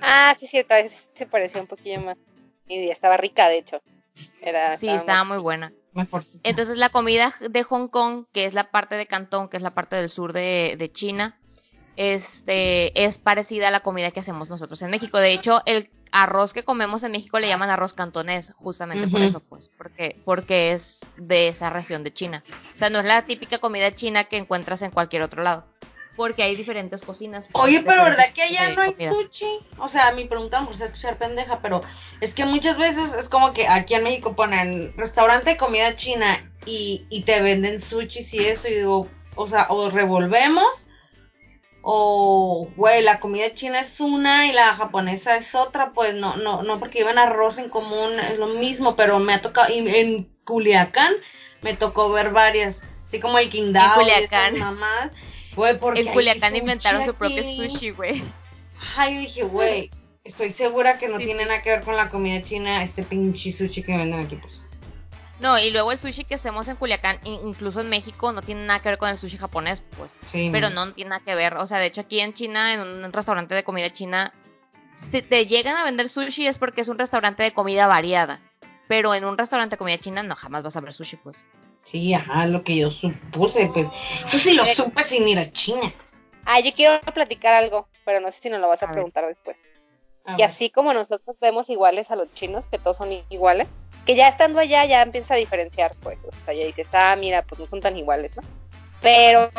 [0.00, 0.74] Ah, sí, cierto,
[1.14, 2.16] se parecía un poquillo más.
[2.68, 3.80] Y estaba rica, de hecho.
[4.40, 5.72] Era, Sí, estaba muy buena.
[5.92, 6.22] Mejor.
[6.42, 9.74] Entonces la comida de Hong Kong, que es la parte de Cantón, que es la
[9.74, 11.38] parte del sur de, de China,
[11.96, 15.18] este, es parecida a la comida que hacemos nosotros en México.
[15.18, 19.40] De hecho, el arroz que comemos en México le llaman arroz cantonés, justamente por eso,
[19.40, 22.44] pues, porque, porque es de esa región de China.
[22.74, 25.64] O sea, no es la típica comida china que encuentras en cualquier otro lado.
[26.16, 27.48] Porque hay diferentes cocinas.
[27.52, 29.10] Oye, pero ¿verdad que allá no hay comida.
[29.10, 29.58] sushi?
[29.78, 31.82] O sea, mi pregunta, por si escuchar pendeja, pero
[32.20, 36.52] es que muchas veces es como que aquí en México ponen restaurante de comida china
[36.66, 40.86] y, y te venden sushi y eso, y digo, o sea, o revolvemos,
[41.82, 46.62] o, güey, la comida china es una y la japonesa es otra, pues no, no,
[46.62, 50.24] no, porque llevan arroz en común, es lo mismo, pero me ha tocado, y en
[50.44, 51.12] Culiacán
[51.60, 55.10] me tocó ver varias, así como el Qingdao y esas mamás.
[55.56, 58.22] Güey, porque En Culiacán inventaron su propio sushi, güey.
[58.80, 59.90] Ajá, yo dije, güey,
[60.24, 61.48] estoy segura que no Sí, tiene sí.
[61.48, 64.62] nada que ver con la comida china, este pinche sushi que venden aquí, pues.
[65.40, 68.64] No, y luego el sushi que hacemos en Culiacán, in- incluso en México, no tiene
[68.66, 70.16] nada que ver con el sushi japonés, pues.
[70.26, 70.48] Sí.
[70.52, 71.56] Pero no tiene nada que ver.
[71.56, 74.32] O sea, de hecho, aquí en China, en un restaurante de comida china,
[74.96, 78.40] si te llegan a vender sushi es porque es un restaurante de comida variada.
[78.86, 81.44] Pero en un restaurante de comida china no jamás vas a ver sushi, pues.
[81.84, 83.88] Sí, ajá, lo que yo supuse, pues.
[84.24, 84.74] Eso sí lo Eh.
[84.74, 85.92] supe sin ir a China.
[86.44, 88.94] Ah, yo quiero platicar algo, pero no sé si nos lo vas a, A ver.
[88.94, 89.56] preguntar después.
[90.24, 90.46] A Y ver.
[90.46, 93.68] así como nosotros vemos iguales a los chinos, que todos son iguales,
[94.06, 96.18] que ya estando allá ya empieza a diferenciar, pues.
[96.26, 98.42] O sea, ya dices, ah, mira, pues no son tan iguales, ¿no?
[99.02, 99.50] Pero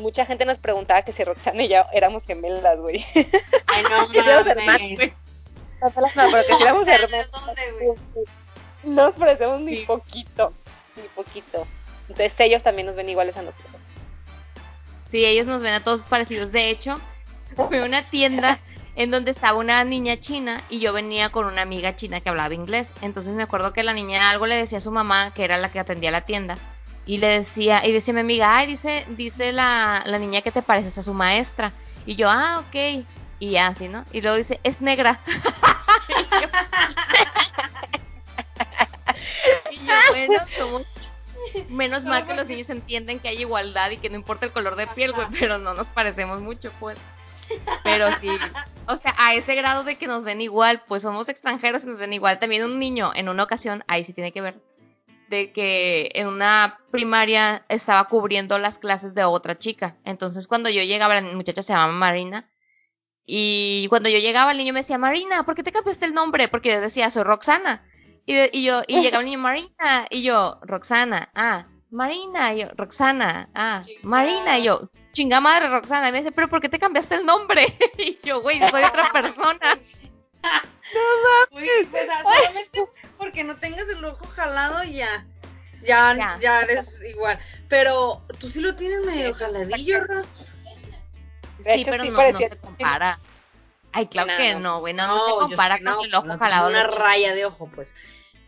[0.00, 3.04] mucha gente nos preguntaba que si Roxana y yo éramos gemelas, güey.
[3.14, 5.12] Ay, no que éramos hermanas, güey.
[5.80, 5.92] No,
[6.32, 7.30] pero que si éramos ¿De hermanas.
[7.30, 8.26] dónde, güey?
[8.82, 9.84] No nos parecemos ni Sí.
[9.86, 10.52] poquito,
[11.14, 11.66] poquito.
[12.08, 13.70] Entonces ellos también nos ven iguales a nosotros.
[15.10, 16.52] Sí, ellos nos ven a todos parecidos.
[16.52, 16.98] De hecho,
[17.56, 18.58] fue una tienda
[18.96, 22.54] en donde estaba una niña china y yo venía con una amiga china que hablaba
[22.54, 22.92] inglés.
[23.00, 25.70] Entonces me acuerdo que la niña algo le decía a su mamá, que era la
[25.70, 26.58] que atendía la tienda,
[27.06, 30.62] y le decía, y decía mi amiga, ay, dice, dice la, la niña que te
[30.62, 31.72] pareces a su maestra.
[32.04, 33.04] Y yo, ah, ok.
[33.38, 34.04] Y ya así, ¿no?
[34.12, 35.20] Y luego dice, es negra.
[39.70, 40.86] y yo, bueno, somos
[41.68, 44.76] Menos mal que los niños entienden que hay igualdad y que no importa el color
[44.76, 46.98] de piel, güey, pero no nos parecemos mucho, pues.
[47.84, 48.28] Pero sí,
[48.86, 51.98] o sea, a ese grado de que nos ven igual, pues somos extranjeros y nos
[51.98, 52.38] ven igual.
[52.38, 54.60] También un niño, en una ocasión, ahí sí tiene que ver,
[55.28, 59.96] de que en una primaria estaba cubriendo las clases de otra chica.
[60.04, 62.50] Entonces, cuando yo llegaba, la muchacha se llamaba Marina.
[63.24, 66.48] Y cuando yo llegaba, el niño me decía, Marina, ¿por qué te cambiaste el nombre?
[66.48, 67.86] Porque yo decía, soy Roxana.
[68.28, 72.60] Y, de- y yo, y llegaba el niño, Marina, y yo, Roxana, ah, Marina, y
[72.60, 76.10] yo, Roxana, ah, Marina, y yo, chinga madre, Roxana.
[76.10, 77.64] Y me dice, pero ¿por qué te cambiaste el nombre?
[77.98, 79.58] y yo, güey, soy otra persona.
[81.50, 82.84] Uy, pues, ah, solamente
[83.16, 85.24] porque no tengas el ojo jalado ya.
[85.82, 86.38] Ya, Ya.
[86.40, 87.38] ya, eres igual.
[87.68, 90.52] Pero tú sí lo tienes medio jaladillo, Rox.
[91.62, 93.18] Sí, hecho, pero sí no, no se compara.
[93.92, 94.60] Ay, claro No, que no.
[94.60, 96.68] no, güey, no, no, se yo compara con no, el ojo no, jalado.
[96.68, 97.94] Una raya de ojo, pues.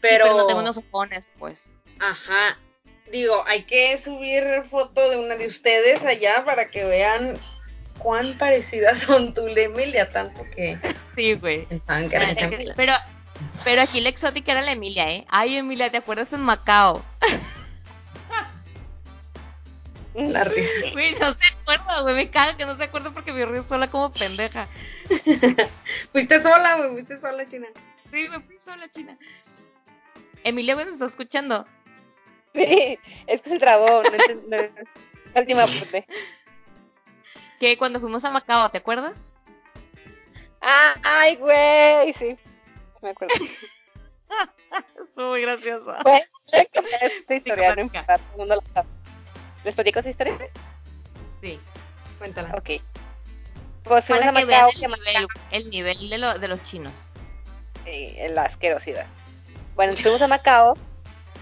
[0.03, 1.71] Sí, Pero, pero no tengo unos ojones, pues.
[1.99, 2.59] ajá.
[3.13, 7.37] Digo, hay que subir foto de una de ustedes allá para que vean
[7.99, 10.79] cuán parecidas son tú y la Emilia, tanto que
[11.17, 11.67] Sí, güey.
[11.67, 12.77] pensaban que eran gemelas.
[12.77, 12.93] Pero,
[13.65, 15.27] pero aquí la exótica era la Emilia, ¿eh?
[15.29, 17.03] Ay, Emilia, ¿te acuerdas en Macao?
[20.15, 20.73] La risa.
[20.93, 22.15] Güey, no se acuerda, güey.
[22.15, 24.67] Me caga que no se acuerda porque me río sola como pendeja.
[26.13, 27.69] Fuiste sola, güey, fuiste sola, China.
[28.11, 29.17] Sí, me fui sola, china.
[30.45, 31.67] Emilia, güey, nos está escuchando.
[32.53, 34.03] Sí, es que se trabó.
[34.03, 36.05] No la última parte.
[37.61, 39.35] Que cuando fuimos a Macao, ¿te acuerdas?
[40.63, 42.37] Ah, ay, güey, sí.
[43.03, 43.35] Me acuerdo.
[44.99, 45.99] Estuvo muy graciosa.
[46.03, 47.99] Bueno, esta historia, no platica.
[48.01, 48.89] importa, todo el mundo la sabe.
[49.65, 50.39] ¿Les platico esa historia?
[51.43, 51.61] Sí.
[52.19, 52.49] Cuéntala.
[52.57, 52.83] Ok.
[53.85, 56.63] Pues fuimos Para a que vean Macao, el nivel, el nivel de, lo- de los
[56.63, 57.09] chinos.
[57.85, 59.07] Sí, la asquerosidad.
[59.75, 60.77] Bueno, fuimos a Macao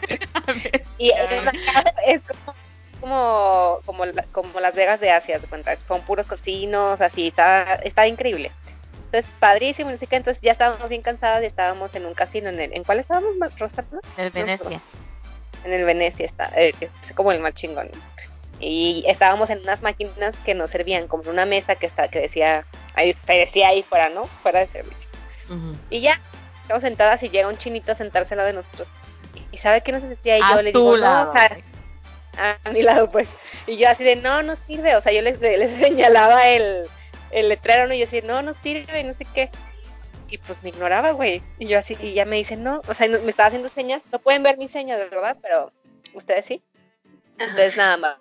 [0.99, 2.55] y en Macao es como,
[3.01, 5.77] como, como, la- como Las Vegas de Asia, ¿se cuenta?
[5.87, 8.51] Son puros cocinos, así, está, está increíble.
[9.07, 12.51] Entonces, padrísimo, sé qué, entonces ya estábamos bien cansadas y estábamos en un casino.
[12.51, 13.89] ¿En, el, ¿en cuál estábamos, Ma- Rosana?
[14.19, 14.81] El Venecia.
[15.65, 17.91] En el Venecia, está, eh, que es como el más chingón.
[18.61, 22.21] Y estábamos en unas máquinas que nos servían, como en una mesa que, está, que
[22.21, 22.65] decía,
[22.95, 24.27] ahí, se decía ahí fuera, ¿no?
[24.27, 25.09] Fuera de servicio.
[25.49, 25.75] Ujú.
[25.91, 26.21] Y ya,
[26.69, 28.93] estamos sentadas y llega un chinito a sentarse al lado de nosotros.
[29.51, 31.63] Y sabe qué nos decía y A yo le digo, lado, no, o sea, güey.
[32.37, 33.27] a mi lado pues.
[33.67, 34.95] Y yo así de, no, no sirve.
[34.95, 36.83] O sea, yo les, les señalaba el,
[37.31, 37.95] el letrero, ¿no?
[37.95, 39.49] Y yo así, no, no sirve, y no sé qué.
[40.29, 41.41] Y pues me ignoraba, güey.
[41.59, 44.03] Y yo así, y ya me dice, no, o sea, no- me estaba haciendo señas.
[44.13, 45.73] No pueden ver mis señas, de verdad, pero
[46.13, 46.63] ustedes sí.
[47.39, 48.17] Entonces nada más.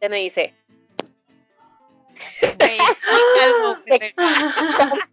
[0.00, 0.54] Él me dice,
[2.40, 5.08] explícalo, pendeja.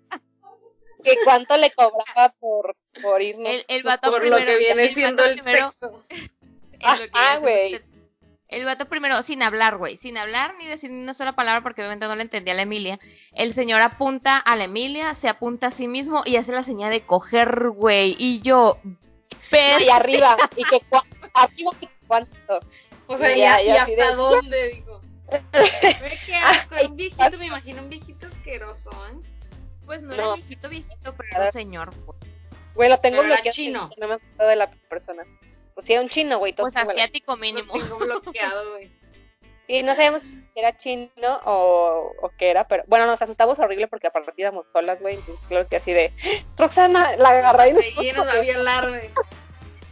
[1.10, 3.48] que cuánto le cobraba por, por irnos.
[3.48, 6.04] El, el vato Por primero, lo que viene el siendo vato el primero- sexo.
[7.14, 7.78] Ah, güey.
[8.48, 11.82] el vato primero, sin hablar, güey, sin hablar ni decir ni una sola palabra porque
[11.82, 13.00] obviamente no le entendía a la Emilia.
[13.34, 16.92] El señor apunta a la Emilia, se apunta a sí mismo y hace la señal
[16.92, 18.16] de coger, güey.
[18.18, 18.80] Y yo,
[19.52, 20.38] pero y arriba.
[20.56, 20.80] Y que
[21.34, 22.60] arriba y cuánto.
[23.08, 24.68] O sea, Y ya, ya- ¿y ya así hasta de- dónde?
[24.70, 25.02] Digo.
[26.02, 29.18] Ve qué asco, un viejito, me imagino un viejito asqueroso, ¿eh?
[29.90, 30.34] Pues no, era No.
[30.36, 32.18] viejito, viejito, pero era un señor, pues.
[32.76, 33.56] Güey, lo tengo Pero era bloqueado.
[33.56, 33.90] chino.
[33.98, 35.24] No me acuerdo de la persona.
[35.74, 36.54] Pues sí, era un chino, güey.
[36.54, 37.74] Pues me lo- asiático Lo mínimo.
[37.74, 38.92] tengo bloqueado, güey.
[39.68, 43.88] Y no sabíamos si era chino o, o qué era, pero bueno, nos asustamos horrible
[43.88, 45.16] porque aparte íbamos solas, güey.
[45.16, 46.14] Entonces, claro que así de
[46.58, 49.10] Roxana, la agarra y nos Seguí nos había alarme.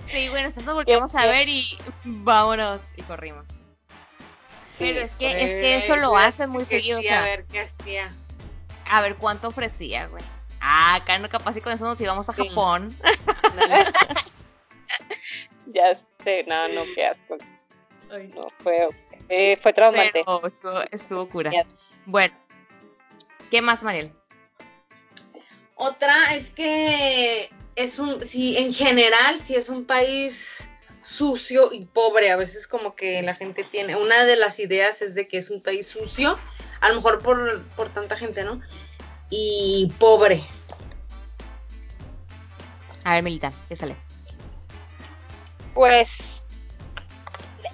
[0.05, 1.65] Sí, bueno, nosotros volteamos a ver y
[2.03, 3.49] vámonos y corrimos.
[4.79, 7.45] Pero es que, es que eso lo hacen muy seguido, o Sí, sea, a ver
[7.45, 8.11] qué hacía.
[8.89, 10.23] A ver cuánto ofrecía, güey.
[10.59, 12.47] Ah, acá no capaz y con eso nos íbamos a Sí.
[12.47, 12.95] Japón.
[15.73, 17.37] Ya sé, no, no, qué asco.
[18.09, 18.87] No, fue,
[19.27, 20.23] eh, fue traumante.
[20.25, 21.51] Pero estuvo, estuvo cura.
[22.05, 22.33] Bueno,
[23.51, 24.13] ¿qué más, Mariel?
[25.75, 30.69] Otra es que es un, sí, en general, sí es un país
[31.03, 32.31] sucio y pobre.
[32.31, 35.49] A veces como que la gente tiene, una de las ideas es de que es
[35.49, 36.39] un país sucio,
[36.81, 38.61] a lo mejor por, por tanta gente, ¿no?
[39.29, 40.45] Y pobre.
[43.03, 43.97] A ver, Milita, ¿qué sale?
[45.73, 46.45] Pues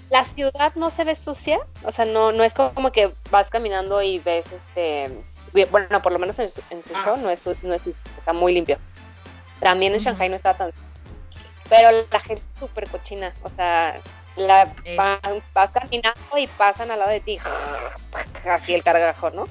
[0.09, 4.01] la ciudad no se ve sucia, o sea, no, no es como que vas caminando
[4.01, 5.23] y ves este,
[5.71, 7.01] bueno, por lo menos en su, en su Ah.
[7.03, 7.81] show no es, no es,
[8.17, 8.77] está muy limpio.
[9.59, 9.99] También en.
[9.99, 10.71] Shanghai no estaba tan,
[11.69, 13.99] pero la gente es súper cochina, o sea,
[14.35, 17.39] la van- vas caminando y pasan al lado de ti,
[18.49, 19.45] así el cargajo, ¿no?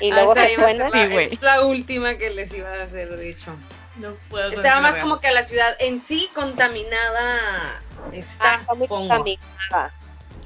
[0.00, 3.08] Y Ah, luego se suena, la, Sí, es la última que les iba a hacer,
[3.16, 3.52] de hecho.
[3.96, 4.50] No puedo.
[4.52, 7.80] Estaba más como que la ciudad en sí contaminada
[8.12, 9.92] está, ah, está muy contaminada.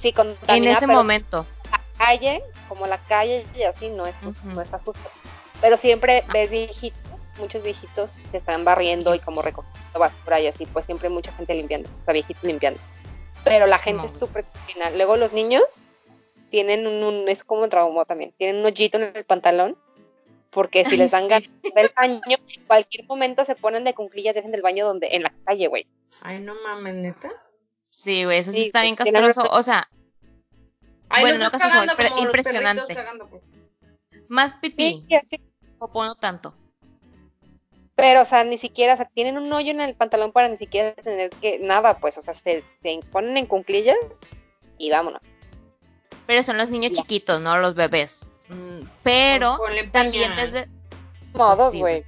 [0.01, 1.47] Sí, En contaminada, ese pero momento.
[1.71, 4.55] la calle, como la calle y así, no es justo, Ujú.
[4.57, 5.11] no está justo.
[5.61, 7.01] Pero siempre ves viejitos,
[7.39, 11.55] muchos viejitos que están barriendo y como recogiendo basura y así, pues siempre mucha gente
[11.55, 12.81] limpiando, o sea, viejitos limpiando.
[13.45, 14.91] Pero la gente es súper cochina.
[14.91, 15.63] Luego los niños
[16.51, 19.77] tienen un, un- es como un trauma también, tienen un hoyito en el pantalón,
[20.51, 21.29] porque si les dan Sí.
[21.29, 25.09] ganas del baño, en cualquier momento se ponen de cunclillas y hacen del baño donde,
[25.13, 25.87] en la calle, güey.
[26.21, 27.33] Ay, no mames, neta.
[27.91, 29.43] Sí, güey, eso sí, Sí, está bien castroso.
[29.51, 29.89] O sea,
[31.09, 31.51] Ahí Bueno, no
[31.97, 32.95] pero los impresionante.
[32.95, 33.45] cagando, pues.
[34.29, 35.37] más pipí, Sí, así.
[35.79, 36.55] popó no tanto.
[37.95, 40.57] Pero, o sea, ni siquiera, o sea, tienen un hoyo en el pantalón para ni
[40.57, 43.97] siquiera tener que, nada, pues, o sea, se, se ponen en cunclillas
[44.79, 45.21] y vámonos.
[46.27, 47.03] Pero son los niños Ya.
[47.03, 48.29] chiquitos, no los bebés.
[48.49, 50.51] Mm, Pero Pues ponle también pañal.
[50.51, 50.69] ves de,
[51.35, 52.05] Modos, sí, güey.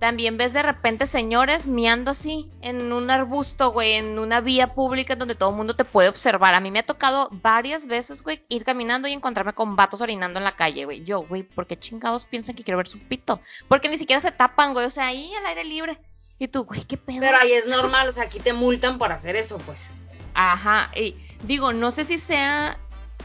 [0.00, 5.14] También ves de repente señores miando así en un arbusto, güey, en una vía pública
[5.14, 6.54] donde todo el mundo te puede observar.
[6.54, 10.38] A mí me ha tocado varias veces, güey, ir caminando y encontrarme con vatos orinando
[10.40, 11.04] en la calle, güey.
[11.04, 13.40] Yo, güey, ¿por qué chingados piensan que quiero ver su pito?
[13.68, 15.98] Porque ni siquiera se tapan, güey, o sea, ahí al aire libre.
[16.38, 17.20] Y tú, güey, ¿qué pedo?
[17.20, 19.88] Pero ahí es normal, o sea, aquí te multan por hacer eso, pues.
[20.32, 22.78] Ajá, y digo, no sé si sea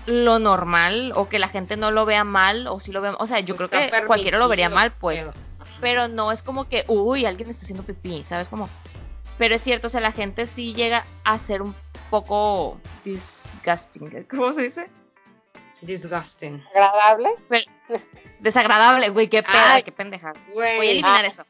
[0.08, 3.28] lo normal o que la gente no lo vea mal o si lo ve, o
[3.28, 5.26] sea, yo creo Está que cualquiera lo vería mal, pues.
[5.82, 8.70] Pero no es como que, uy, alguien está haciendo pipí, ¿sabes cómo?
[9.38, 11.76] Pero es cierto, o sea, la gente sí llega a ser un
[12.10, 14.90] poco disgusting, ¿cómo se dice?
[15.82, 16.64] Disgusting.
[16.74, 17.30] Agradable.
[18.40, 20.34] Desagradable, güey, qué pedo, qué pendeja.
[20.54, 20.78] Güey.
[20.78, 21.28] Voy a eliminar Ah.
[21.28, 21.46] eso.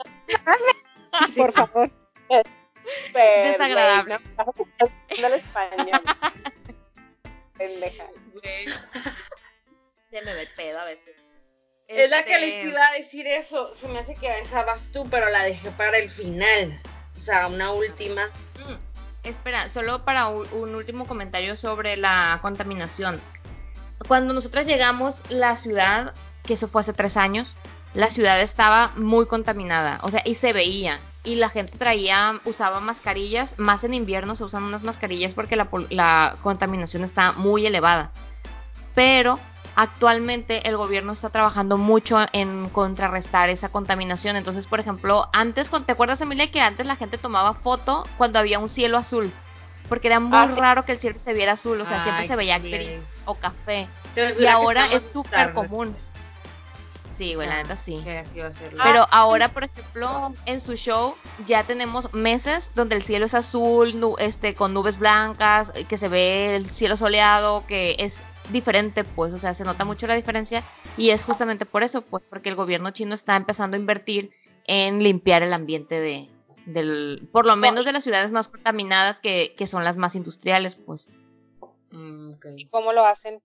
[1.30, 1.40] Sí.
[1.42, 1.92] Por favor.
[3.14, 4.20] Pero, Desagradable.
[5.22, 6.02] No, español.
[7.58, 8.06] Pendeja.
[8.34, 8.66] Güey.
[10.12, 11.16] Se me ve el pedo a veces.
[11.88, 13.74] Es la que Este, les iba a decir eso.
[13.80, 16.82] Se me hace que esa vas tú, pero la dejé para el final.
[17.18, 18.28] O sea, una última.
[18.28, 18.76] Mm,
[19.24, 23.20] Espera, solo para un, un último comentario sobre la contaminación.
[24.08, 26.14] Cuando nosotros llegamos, la ciudad,
[26.44, 27.56] que eso fue hace tres años,
[27.96, 31.00] la ciudad estaba muy contaminada, o sea, y se veía.
[31.24, 35.70] Y la gente traía, usaba mascarillas, más en invierno se usan unas mascarillas porque la,
[35.90, 38.12] la contaminación está muy elevada.
[38.94, 39.40] Pero
[39.76, 44.36] actualmente el gobierno está trabajando mucho en contrarrestar esa contaminación.
[44.36, 48.60] Entonces, por ejemplo, antes, ¿te acuerdas, Emilia, que antes la gente tomaba foto cuando había
[48.60, 49.32] un cielo azul?
[49.90, 52.36] Porque era muy Ah, raro que el cielo se viera azul, o sea, siempre se
[52.36, 53.88] veía gris o café.
[54.40, 55.96] Y ahora es súper común.
[57.10, 58.02] Sí, güey, la neta sí.
[58.04, 58.76] Que así va a ser.
[58.84, 61.16] Pero ahora, por ejemplo, en su show
[61.46, 66.58] ya tenemos meses donde el cielo es azul, este, con nubes blancas, que se ve
[66.58, 70.64] el cielo soleado, que es diferente, pues, o sea, se nota mucho la diferencia
[70.98, 74.32] y es justamente por eso, pues, porque el gobierno chino está empezando a invertir
[74.68, 76.30] en limpiar el ambiente de,
[76.66, 80.76] del, por lo menos de las ciudades más contaminadas que, que son las más industriales,
[80.76, 81.10] pues.
[81.92, 82.46] Mm, ok.
[82.58, 83.42] ¿Y cómo lo hacen?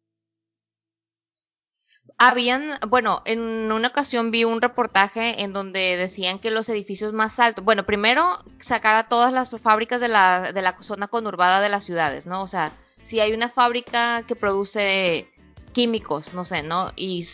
[2.18, 3.40] Habían, bueno, en
[3.72, 8.38] una ocasión vi un reportaje en donde decían que los edificios más altos, bueno, primero
[8.61, 12.42] sacar a todas las fábricas de la, de la zona conurbada de las ciudades, ¿no?
[12.42, 12.72] O sea,
[13.03, 15.28] si hay una fábrica que produce
[15.72, 16.92] químicos, no sé, ¿no?
[16.96, 17.26] Y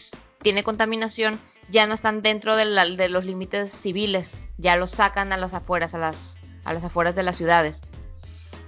[0.43, 1.41] tiene contaminación,
[1.71, 5.55] ya no están dentro de, la- de los límites civiles, ya los sacan a las
[5.55, 7.83] afueras, a las, afueras de las ciudades.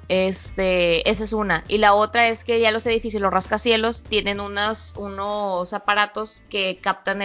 [0.09, 1.64] Este, esa es una.
[1.68, 6.78] Y la otra es que ya los edificios, los rascacielos, tienen unos, unos aparatos que
[6.80, 7.22] captan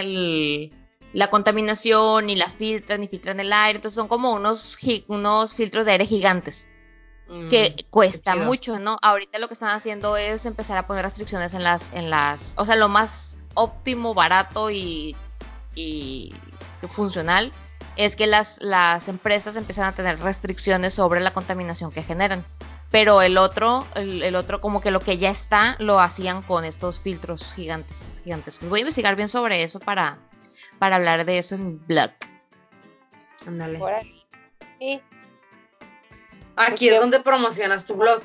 [1.14, 3.76] la contaminación y la filtran y filtran el aire.
[3.78, 6.68] Entonces son como unos filtros de aire gigantes
[7.28, 8.46] Mm, que cuesta qué chido.
[8.46, 8.96] mucho, ¿no?
[9.02, 12.64] Ahorita lo que están haciendo es empezar a poner restricciones en las, en las, o
[12.64, 15.16] sea, lo más óptimo, barato y,
[15.74, 16.34] y
[16.88, 17.52] funcional
[17.96, 22.44] es que las, las empresas empiezan a tener restricciones sobre la contaminación que generan.
[22.90, 26.64] Pero el otro, el, el otro como que lo que ya está, lo hacían con
[26.64, 28.60] estos filtros gigantes, gigantes.
[28.60, 30.18] Voy a investigar bien sobre eso para,
[30.78, 32.10] para hablar de eso en blog.
[33.46, 33.80] Ándale.
[34.78, 35.00] Sí,
[36.56, 38.22] Aquí es donde promocionas tu blog.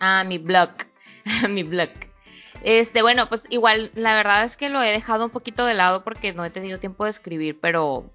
[0.00, 0.70] Ah, mi blog.
[1.48, 1.90] mi blog.
[2.64, 6.02] Este, bueno, pues igual, la verdad es que lo he dejado un poquito de lado
[6.02, 8.10] porque no he tenido tiempo de escribir, pero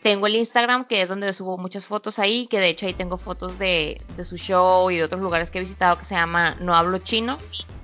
[0.00, 3.18] Tengo el Instagram, que es donde subo muchas fotos ahí, que de hecho ahí tengo
[3.18, 6.56] fotos de, de su show y de otros lugares que he visitado que se llama
[6.60, 7.38] No Hablo Chino.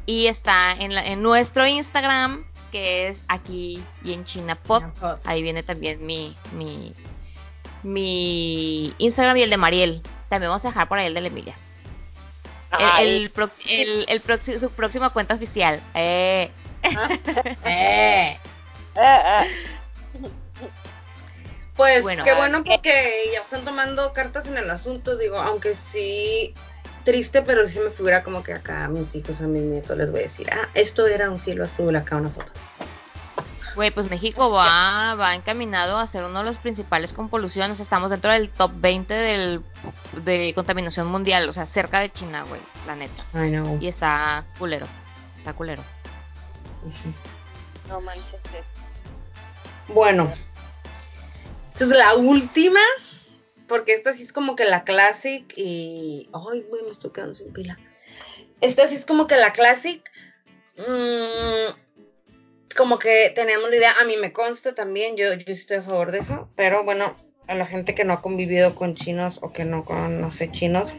[0.07, 4.83] Y está en, la- en nuestro Instagram, que es aquí y en China Pod.
[5.27, 6.93] Ahí viene también mi, mi,
[7.83, 10.03] mi Instagram y el de Mariel.
[10.29, 11.55] También vamos a dejar por ahí el de la Emilia.
[12.79, 13.33] El, Ay, el
[13.69, 15.81] el- el proxi- su próxima cuenta oficial.
[15.95, 16.51] Eh,
[17.65, 18.39] Eh.
[18.97, 19.45] ah, ah.
[21.77, 25.75] Pues Bueno, qué ah, bueno porque ya están tomando cartas en el asunto, digo, aunque
[25.75, 26.53] sí
[27.05, 29.97] triste, pero sí se me figura como que acá a mis hijos, a mis nietos
[29.97, 32.51] les voy a decir, ah, esto era un cielo azul, acá una foto.
[33.77, 37.71] Güey, pues México va, va encaminado a ser uno de los principales con polución.
[37.71, 39.63] O sea, estamos dentro del top 20 del,
[40.25, 41.49] de contaminación mundial.
[41.49, 43.25] O sea, cerca de China, güey, la neta.
[43.33, 43.79] Ay, no.
[43.81, 44.87] Y está culero.
[45.39, 45.83] Está culero.
[47.89, 48.41] No manches.
[49.89, 50.33] Bueno,
[51.73, 52.81] esta es la última,
[53.67, 56.29] porque esta sí es como que la classic y...
[56.33, 57.79] Ay, güey, me estoy quedando sin pila.
[58.61, 60.03] Esta sí es como que la classic.
[60.77, 61.89] mm,
[62.77, 66.13] como que teníamos la idea, a mí me consta también, yo, yo estoy a favor
[66.13, 67.17] de eso, pero bueno,
[67.49, 70.95] a la gente que no ha convivido con chinos o que no conoce chinos,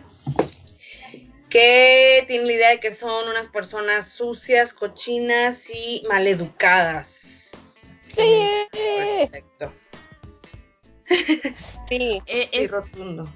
[1.49, 7.95] que tiene la idea de que son unas personas sucias, cochinas y maleducadas.
[8.15, 8.49] Sí.
[8.97, 9.73] Respecto.
[11.87, 12.21] Sí.
[12.27, 13.27] Eh, Sí, es- rotundo.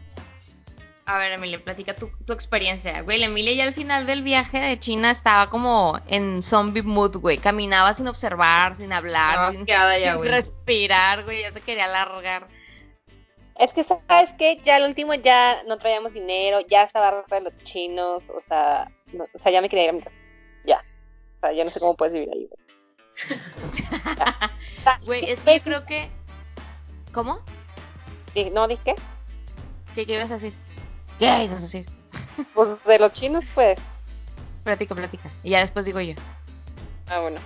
[1.05, 3.01] a ver, Emilia, platica tu, tu experiencia.
[3.01, 7.18] Güey, la Emilia ya al final del viaje de China estaba como en zombie mood,
[7.18, 7.39] güey.
[7.39, 10.30] Caminaba sin observar, sin hablar, sin, ya, güey.
[10.30, 11.41] respirar, güey.
[11.41, 12.47] Ya se quería largar.
[13.60, 14.60] Es que, ¿sabes qué?
[14.64, 18.89] Ya al último ya no traíamos dinero, ya estaba harta de los chinos, o sea,
[19.14, 20.16] no- o sea, ya me quería ir a mi casa.
[20.66, 20.80] Ya.
[21.38, 22.49] O sea, ya no sé cómo puedes vivir ahí.
[25.06, 25.24] güey.
[25.30, 26.10] Es que yo creo que...
[27.14, 27.39] ¿Cómo?
[28.51, 28.95] ¿No dije?
[29.93, 30.54] ¿Qué, qué ibas a decir?
[31.20, 31.86] ¿Qué ibas a decir?
[32.56, 33.78] Pues de los chinos, pues.
[34.64, 35.30] Platica, platica.
[35.43, 36.16] Y ya después digo yo.
[37.08, 37.39] Ah, bueno.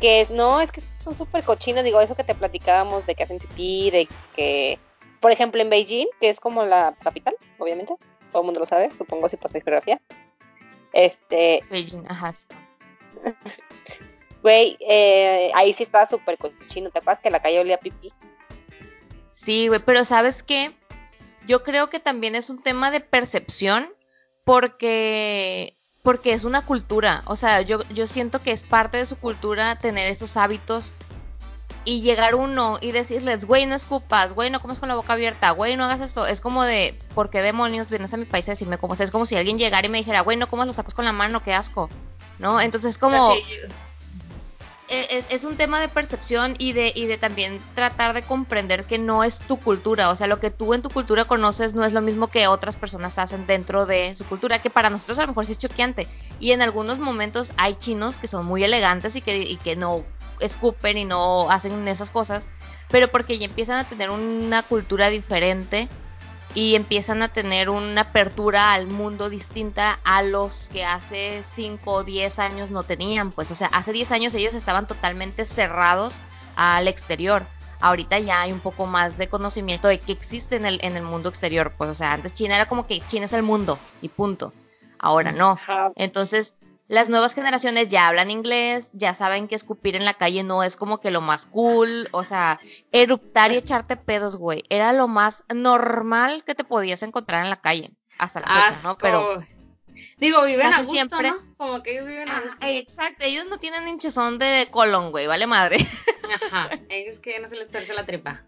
[0.00, 3.38] Que no, es que son súper cochinos, digo, eso que te platicábamos de que hacen
[3.38, 4.78] pipí, de que,
[5.20, 7.94] por ejemplo, en Beijing, que es como la capital, obviamente,
[8.32, 10.00] todo el mundo lo sabe, supongo si pasa geografía.
[10.92, 12.32] Este, Beijing, ajá.
[14.42, 18.12] güey, eh, ahí sí estaba súper cochino, ¿te acuerdas que la calle olía a pipí?
[19.30, 20.72] Sí, güey, pero ¿sabes qué?
[21.46, 23.92] Yo creo que también es un tema de percepción
[24.44, 29.16] porque porque es una cultura, o sea, yo, yo siento que es parte de su
[29.16, 30.92] cultura tener esos hábitos
[31.86, 35.52] y llegar uno y decirles, güey, no escupas, güey, no comes con la boca abierta,
[35.52, 36.26] güey, no hagas esto.
[36.26, 38.96] Es como de, ¿por qué demonios vienes a mi país a decirme cómo?
[38.96, 41.04] Sea, es como si alguien llegara y me dijera, güey, no comas los tacos con
[41.04, 41.88] la mano, qué asco,
[42.38, 42.60] ¿no?
[42.60, 43.32] Entonces es como...
[44.88, 48.98] Es, es un tema de percepción y de, y de también tratar de comprender que
[48.98, 50.10] no es tu cultura.
[50.10, 52.76] O sea, lo que tú en tu cultura conoces no es lo mismo que otras
[52.76, 56.06] personas hacen dentro de su cultura, que para nosotros a lo mejor sí es choqueante.
[56.38, 60.04] Y en algunos momentos hay chinos que son muy elegantes y que, y que no
[60.40, 62.48] escupen y no hacen esas cosas,
[62.90, 65.88] pero porque ya empiezan a tener una cultura diferente
[66.56, 72.02] y empiezan a tener una apertura al mundo distinta a los que hace 5 o
[72.02, 73.30] 10 años no tenían.
[73.30, 76.14] Pues, o sea, hace 10 años ellos estaban totalmente cerrados
[76.56, 77.44] al exterior.
[77.80, 81.02] Ahorita ya hay un poco más de conocimiento de que existe en el, en el
[81.02, 81.74] mundo exterior.
[81.76, 84.54] Pues, o sea, antes China era como que China es el mundo y punto.
[84.98, 85.58] Ahora no.
[85.94, 86.54] Entonces,
[86.88, 90.76] las nuevas generaciones ya hablan inglés, ya saben que escupir en la calle no es
[90.76, 92.60] como que lo más cool, o sea,
[92.92, 97.60] eruptar y echarte pedos, güey, era lo más normal que te podías encontrar en la
[97.60, 98.98] calle, hasta la fecha, ¿no?
[98.98, 99.44] Pero,
[100.18, 101.38] Digo, viven a gusto, siempre- ¿no?
[101.56, 102.58] Como que ellos viven a gusto.
[102.66, 105.78] exacto, ellos no tienen hinchazón de colon, güey, vale madre.
[106.42, 106.68] Ajá.
[106.90, 108.42] Ellos que no se les terce la tripa.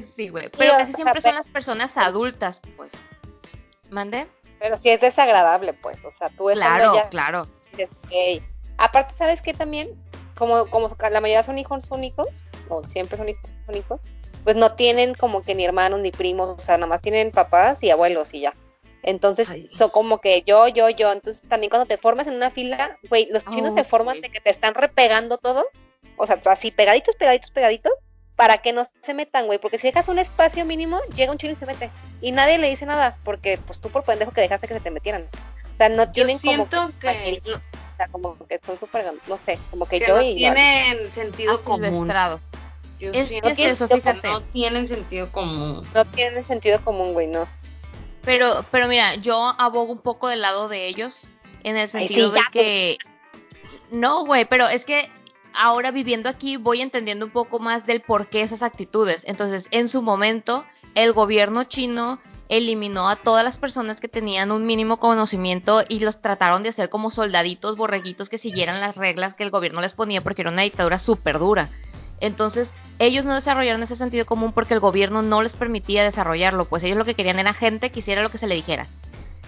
[0.00, 2.92] sí, güey, pero casi siempre son las personas adultas, pues.
[3.90, 4.26] ¿Mande?
[4.62, 7.48] Pero sí es desagradable, pues, o sea, tú estando Claro, allá, claro.
[7.72, 7.88] dices.
[8.78, 9.90] Aparte, ¿sabes qué también?
[10.36, 14.02] Como, como la mayoría son hijos únicos, o siempre son hijos únicos,
[14.44, 17.82] pues no tienen como que ni hermanos ni primos, o sea, nada más tienen papás
[17.82, 18.54] y abuelos y ya.
[19.02, 19.68] Entonces, Ay.
[19.74, 21.10] son como que yo, yo, yo.
[21.10, 24.22] Entonces, también cuando te formas en una fila, güey, los chinos Oh, se forman pues.
[24.22, 25.66] de que te están repegando todo,
[26.16, 27.92] o sea, así pegaditos, pegaditos, pegaditos,
[28.42, 31.52] para que no se metan, güey, porque si dejas un espacio mínimo, llega un chino
[31.52, 31.92] y se mete.
[32.20, 34.90] Y nadie le dice nada, porque pues tú por pendejo que dejaste que se te
[34.90, 35.28] metieran.
[35.72, 39.36] O sea, no Yo tienen como siento que, o sea, como que son súper, no
[39.36, 41.84] sé, como que, que yo no y tienen sentido común.
[41.84, 42.40] Asilvestrados.
[42.98, 44.26] Yo Es siento que es eso, fíjate.
[44.26, 45.88] No tienen sentido común.
[45.94, 47.46] no tienen sentido común, güey, no.
[48.24, 51.28] Pero, pero mira, yo abogo un poco del lado de ellos,
[51.62, 52.96] en el Ay, sentido sí, de ya, que...
[53.92, 55.08] No, güey, pero es que
[55.54, 59.24] ahora viviendo aquí voy entendiendo un poco más del por qué esas actitudes.
[59.26, 64.66] Entonces, en su momento, el gobierno chino eliminó a todas las personas que tenían un
[64.66, 69.42] mínimo conocimiento y los trataron de hacer como soldaditos, borreguitos que siguieran las reglas que
[69.42, 71.70] el gobierno les ponía porque era una dictadura súper dura.
[72.20, 76.84] Entonces, ellos no desarrollaron ese sentido común porque el gobierno no les permitía desarrollarlo, pues
[76.84, 78.86] ellos lo que querían era gente que hiciera lo que se le dijera.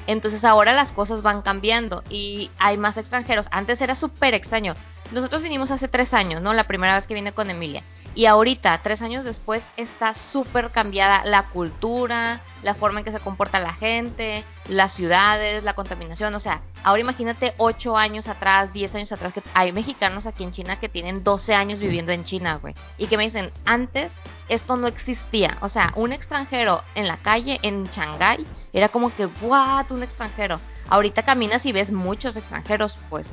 [0.07, 3.49] Entonces ahora las cosas van cambiando y hay más extranjeros.
[3.51, 4.75] Antes era súper extraño.
[5.13, 6.55] Nosotros vinimos hace tres años, ¿no?
[6.55, 7.83] La primera vez que vine con Emilia.
[8.17, 13.19] Y ahorita, tres años después, está súper cambiada la cultura, la forma en que se
[13.19, 16.33] comporta la gente, las ciudades, la contaminación.
[16.35, 20.53] O sea, ahora imagínate ocho años atrás, diez años atrás, que hay mexicanos aquí en
[20.53, 22.75] China que tienen 12 años viviendo en China, güey.
[22.99, 25.59] Y que me dicen, antes esto no existía.
[25.61, 30.61] O sea, un extranjero en la calle, en Shanghái, era como que, what, un extranjero.
[30.91, 33.29] Ahorita caminas y ves muchos extranjeros, pues.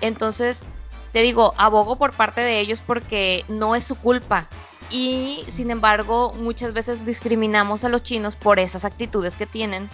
[0.00, 0.62] Entonces,
[1.12, 4.48] te digo, abogo por parte de ellos porque no es su culpa.
[4.90, 9.88] Y sin embargo, muchas veces discriminamos a los chinos por esas actitudes que tienen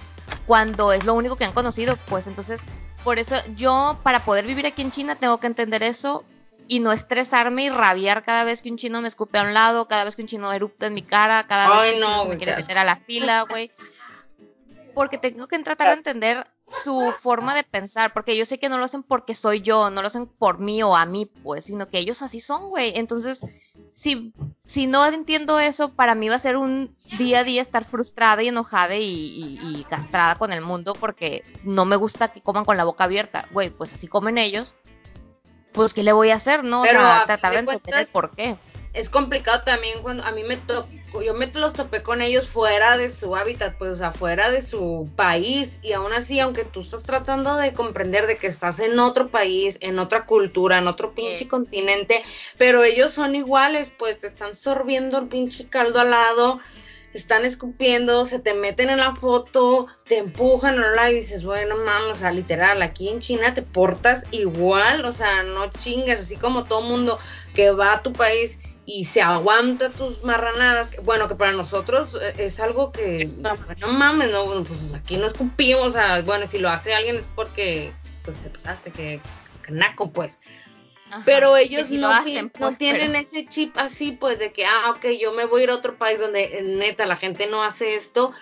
[0.46, 1.96] cuando es lo único que han conocido.
[2.08, 2.62] Pues entonces,
[3.04, 6.24] por eso yo, para poder vivir aquí en China, tengo que entender eso
[6.68, 9.86] y no estresarme y rabiar cada vez que un chino me escupe a un lado,
[9.88, 12.36] cada vez que un chino erupta en mi cara, cada vez que un chino me
[12.38, 13.70] quiere meter a la fila, güey.
[14.96, 18.78] Porque tengo que tratar de entender su forma de pensar, porque yo sé que no
[18.78, 21.90] lo hacen porque soy yo, no lo hacen por mí o a mí, pues, sino
[21.90, 22.92] que ellos así son, güey.
[22.96, 23.42] Entonces,
[23.92, 24.32] si,
[24.64, 28.42] si no entiendo eso, para mí va a ser un día a día estar frustrada
[28.42, 32.84] y enojada y, castrada con el mundo porque no me gusta que coman con la
[32.84, 34.76] boca abierta, güey, pues así comen ellos.
[35.72, 36.80] Pues, ¿qué le voy a hacer, no?
[36.84, 38.56] Pero o sea, tratar de entender el por qué
[38.96, 42.96] es complicado también cuando a mí me tocó, yo me los topé con ellos fuera
[42.96, 47.56] de su hábitat, pues afuera de su país y aún así, aunque tú estás tratando
[47.56, 52.24] de comprender de que estás en otro país, en otra cultura, en otro pinche continente,
[52.56, 56.58] pero ellos son iguales, pues te están sorbiendo el pinche caldo al lado,
[57.12, 60.86] están escupiendo, se te meten en la foto, te empujan, ¿no?
[61.10, 65.42] y dices, bueno, mames, o sea, literal, aquí en China te portas igual, o sea,
[65.42, 67.18] no chingues, así como todo mundo
[67.54, 72.34] que va a tu país y se aguanta tus marranadas, bueno, que para nosotros eh,
[72.38, 73.28] es algo que,
[73.80, 77.32] no mames, no, pues aquí no escupimos, o sea, bueno, si lo hace alguien es
[77.34, 77.92] porque,
[78.24, 79.20] pues te pasaste, que,
[79.64, 80.38] que naco, pues.
[81.24, 82.08] pero ellos no,
[82.56, 85.70] pues, tienen ese chip así, pues, de que, ah, ok, yo me voy a ir
[85.70, 88.32] a otro país donde neta la gente no hace esto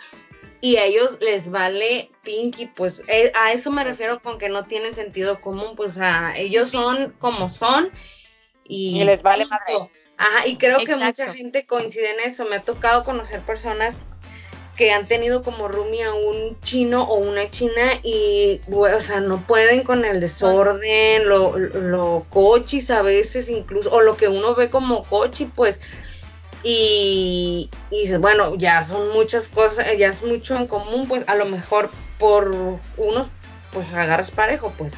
[0.61, 4.51] y a ellos les vale pinky, pues eh, a eso me pues refiero con que
[4.51, 7.91] no tienen sentido común, pues, o sea, ellos son como son
[8.67, 9.91] y, les vale madre.
[10.17, 12.45] Ajá, y creo que mucha gente coincide en eso.
[12.45, 13.97] Me ha tocado conocer personas
[14.77, 19.41] que han tenido como roomie a un chino o una china y, o sea, no
[19.41, 24.71] pueden con el desorden, lo, lo cochis a veces incluso, o lo que uno ve
[24.71, 25.79] como cochi, pues,
[26.65, 31.45] y, y bueno, ya son muchas cosas, ya es mucho en común, pues, a lo
[31.45, 32.53] mejor por
[32.97, 33.29] unos,
[33.73, 34.95] pues, agarras parejo, pues.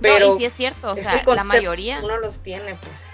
[0.00, 2.00] Pero no, y sí es cierto, o sea, la mayoría.
[2.02, 3.06] Uno los tiene, pues.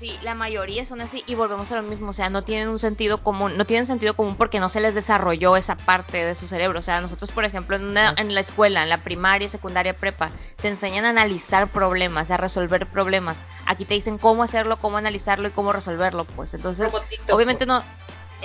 [0.00, 2.78] Sí, la mayoría son así y volvemos a lo mismo, o sea, no tienen un
[2.78, 6.48] sentido común, no tienen sentido común porque no se les desarrolló esa parte de su
[6.48, 10.30] cerebro, o sea, nosotros por ejemplo en, en la escuela, en la primaria, secundaria, prepa,
[10.56, 15.48] te enseñan a analizar problemas, a resolver problemas, aquí te dicen cómo hacerlo, cómo analizarlo
[15.48, 16.54] y cómo resolverlo, pues.
[16.54, 16.94] Entonces,
[17.30, 17.78] obviamente pues.
[17.78, 17.84] no,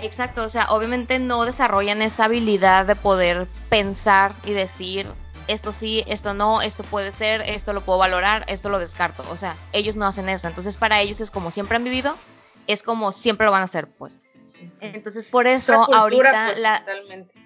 [0.03, 5.07] exacto, o sea, obviamente no desarrollan esa habilidad de poder pensar y decir,
[5.47, 9.23] esto sí, esto no, esto puede ser, esto lo puedo valorar, esto lo descarto.
[9.29, 10.47] O sea, ellos no hacen eso.
[10.47, 12.15] Entonces, para ellos es como siempre han vivido,
[12.67, 14.21] es como siempre lo van a hacer, pues.
[14.79, 16.79] Entonces, por eso ahorita pues, la...
[16.79, 17.45] Totalmente.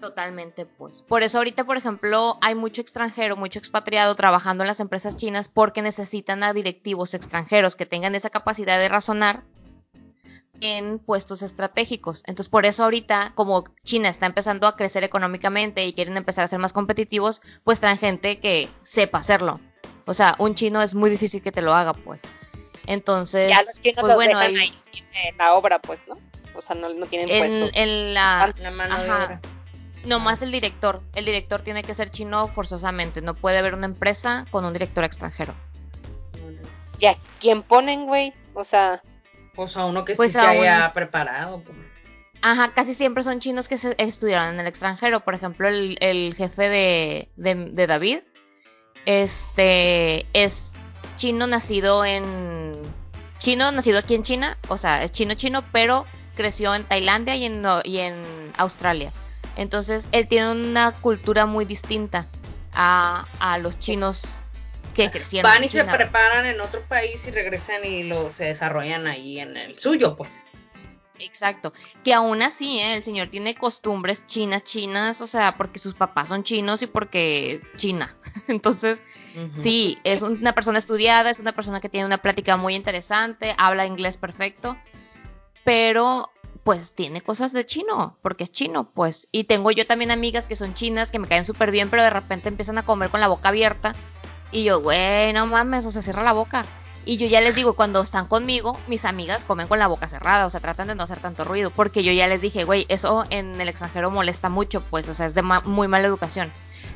[0.00, 1.02] Totalmente, pues.
[1.02, 5.48] Por eso ahorita, por ejemplo, hay mucho extranjero, mucho expatriado trabajando en las empresas chinas
[5.48, 9.42] porque necesitan a directivos extranjeros que tengan esa capacidad de razonar
[10.60, 12.22] en puestos estratégicos.
[12.26, 16.48] Entonces, por eso ahorita, como China está empezando a crecer económicamente y quieren empezar a
[16.48, 19.60] ser más competitivos, pues traen gente que sepa hacerlo.
[20.06, 22.22] O sea, un chino es muy difícil que te lo haga, pues.
[22.86, 26.18] Entonces, ya los chinos pues bueno, ahí en la obra, pues, ¿no?
[26.54, 27.80] O sea, no, no tienen en, puestos.
[27.80, 29.40] En la, la mano ajá,
[30.04, 31.02] No más el director.
[31.14, 33.20] El director tiene que ser chino forzosamente.
[33.20, 35.54] No puede haber una empresa con un director extranjero.
[36.98, 38.32] ¿Y a quién ponen, güey?
[38.54, 39.02] O sea,
[39.58, 41.64] pues a uno que pues sí se haya preparado.
[41.64, 41.76] Pues.
[42.42, 45.18] Ajá, casi siempre son chinos que se estudiaron en el extranjero.
[45.18, 48.20] Por ejemplo, el, jefe de, de, David
[49.04, 50.74] este es
[51.16, 52.72] chino nacido en
[53.38, 56.06] chino nacido aquí en China, o sea, es chino chino, pero
[56.36, 58.14] creció en Tailandia y en, y en
[58.58, 59.10] Australia.
[59.56, 62.28] Entonces, él tiene una cultura muy distinta
[62.74, 64.22] a, a los chinos
[65.04, 65.50] que crecieron.
[65.50, 69.56] Van y se preparan en otro país y regresan y lo se desarrollan ahí en
[69.56, 70.30] el suyo, pues.
[71.20, 71.72] Exacto.
[72.04, 72.96] Que aún así, ¿eh?
[72.96, 77.60] el señor tiene costumbres chinas, chinas, o sea, porque sus papás son chinos y porque
[77.76, 78.16] China.
[78.48, 79.02] Entonces,
[79.54, 83.86] sí, es una persona estudiada, es una persona que tiene una plática muy interesante, habla
[83.86, 84.76] inglés perfecto,
[85.64, 86.30] pero
[86.64, 89.28] pues tiene cosas de chino, porque es chino, pues.
[89.32, 92.10] Y tengo yo también amigas que son chinas, que me caen súper bien, pero de
[92.10, 93.94] repente empiezan a comer con la boca abierta.
[94.50, 96.64] Y yo, güey, no mames, o sea, cierra la boca.
[97.04, 100.44] Y yo ya les digo, cuando están conmigo, mis amigas comen con la boca cerrada,
[100.46, 103.24] o sea, tratan de no hacer tanto ruido, porque yo ya les dije, güey, eso
[103.30, 106.52] en el extranjero molesta mucho, pues, o sea, es de ma- muy mala educación.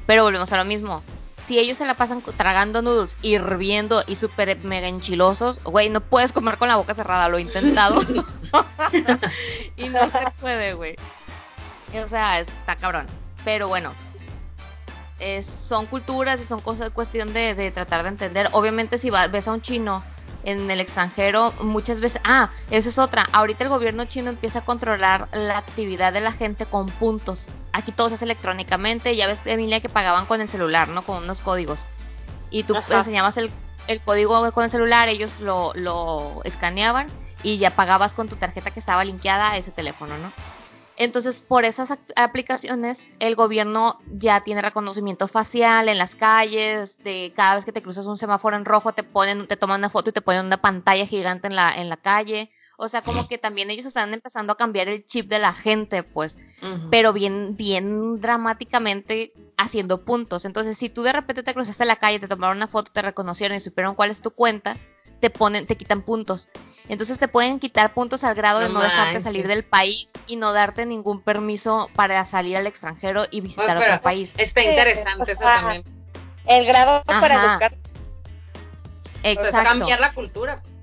[0.07, 1.03] Pero volvemos a lo mismo.
[1.46, 6.32] Si ellos se la pasan tragando noodles, hirviendo y súper mega enchilosos, güey, no puedes
[6.32, 7.98] comer con la boca cerrada, lo he intentado.
[9.76, 10.94] y no se puede, güey.
[12.03, 13.07] O sea, está cabrón.
[13.44, 13.92] Pero bueno,
[15.22, 18.48] es- son culturas y son cosas, cuestión de, de tratar de entender.
[18.52, 20.02] Obviamente si va- ves a un chino
[20.44, 24.64] en el extranjero, muchas veces, ah, esa es otra, ahorita el gobierno chino empieza a
[24.64, 27.48] controlar la actividad de la gente con puntos.
[27.72, 31.02] Aquí todo se hace electrónicamente, ya ves, Emilia, que pagaban con el celular, ¿no?
[31.02, 31.86] Con unos códigos.
[32.50, 32.98] Y tú Ajá.
[32.98, 33.50] enseñabas el,
[33.86, 37.06] el código con el celular, ellos lo, lo escaneaban
[37.44, 40.32] y ya pagabas con tu tarjeta que estaba linkeada a ese teléfono, ¿no?
[40.97, 47.57] Entonces, por esas aplicaciones, el gobierno ya tiene reconocimiento facial en las calles, de cada
[47.57, 50.12] vez que te cruzas un semáforo en rojo, te ponen, te toman una foto y
[50.12, 52.51] te ponen una pantalla gigante en la, en la calle.
[52.76, 56.03] O sea, como que también ellos están empezando a cambiar el chip de la gente,
[56.03, 56.38] pues,
[56.90, 60.45] pero bien, bien dramáticamente haciendo puntos.
[60.45, 63.03] Entonces, si tú de repente te cruzaste en la calle, te tomaron una foto, te
[63.03, 64.76] reconocieron y supieron cuál es tu cuenta,
[65.22, 66.48] te ponen, te quitan puntos.
[66.88, 70.52] Entonces te pueden quitar puntos al grado de No dejarte salir del país y no
[70.52, 74.34] darte ningún permiso para salir al extranjero y visitar Oye, otro país.
[74.36, 75.60] Está interesante eso Ajá.
[75.60, 75.84] también.
[76.44, 77.52] El grado para Ajá.
[77.52, 77.78] educar.
[79.22, 79.68] Pues, Exacto.
[79.70, 80.80] cambiar la cultura, pues.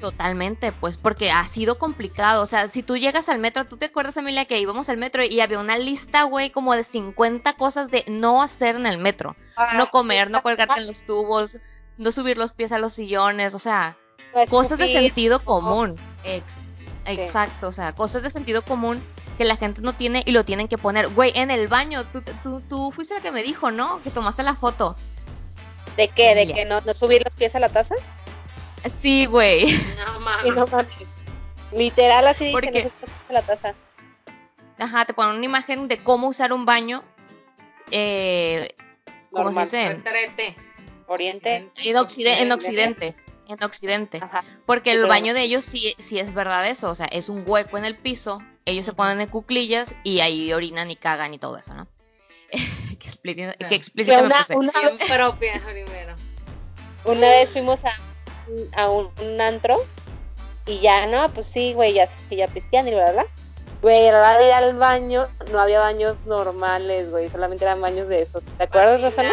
[0.00, 2.42] Totalmente, pues porque ha sido complicado.
[2.42, 5.24] O sea, si tú llegas al metro, ¿tú te acuerdas, Emilia, que íbamos al metro
[5.24, 9.34] y había una lista, güey, como de 50 cosas de no hacer en el metro?
[9.76, 11.58] No comer, no colgarte en los tubos,
[11.98, 13.96] no subir los pies a los sillones, o sea,
[14.34, 15.96] No cosas de sentido común.
[16.24, 16.58] Ex-
[17.06, 19.02] exacto, o sea, cosas de sentido común
[19.38, 21.08] que la gente no tiene y lo tienen que poner.
[21.08, 24.00] Güey, en el baño, tú, tú, tú fuiste la que me dijo, ¿no?
[24.02, 24.96] Que tomaste la foto.
[25.96, 26.34] ¿De qué?
[26.34, 27.94] ¿De que no, no subir los pies a la taza?
[28.84, 29.66] Sí, güey.
[30.06, 30.54] No mames.
[30.54, 30.66] No.
[31.72, 32.84] Literal así ¿Por que qué?
[32.84, 33.74] no subir los pies a la taza.
[34.78, 37.02] Ajá, te ponen una imagen de cómo usar un baño.
[37.90, 38.74] Eh,
[39.30, 39.88] ¿Cómo se dice?
[39.94, 40.56] Retrete.
[41.06, 41.70] Oriente.
[41.84, 43.14] En, occide- en Occidente.
[43.48, 44.18] En Occidente.
[44.22, 44.42] Ajá.
[44.66, 46.90] Porque el baño de ellos sí, sí es verdad eso.
[46.90, 48.40] O sea, es un hueco en el piso.
[48.64, 51.86] Ellos se ponen en cuclillas y ahí orinan y cagan y todo eso, ¿no?
[52.50, 53.74] qué explícita, Sí.
[53.74, 54.56] explícita me una- puse.
[54.56, 56.14] una- Bien propia, primero.
[57.04, 57.94] Una vez fuimos a,
[58.80, 59.76] a un, un antro
[60.66, 63.26] y ya, no, pues sí, güey, ya, que ya pistean y bla, bla, bla.
[63.82, 67.82] Güey, a la hora de ir al baño, no había baños normales, güey, solamente eran
[67.82, 68.42] baños de esos.
[68.56, 69.32] ¿Te acuerdas, Rosana?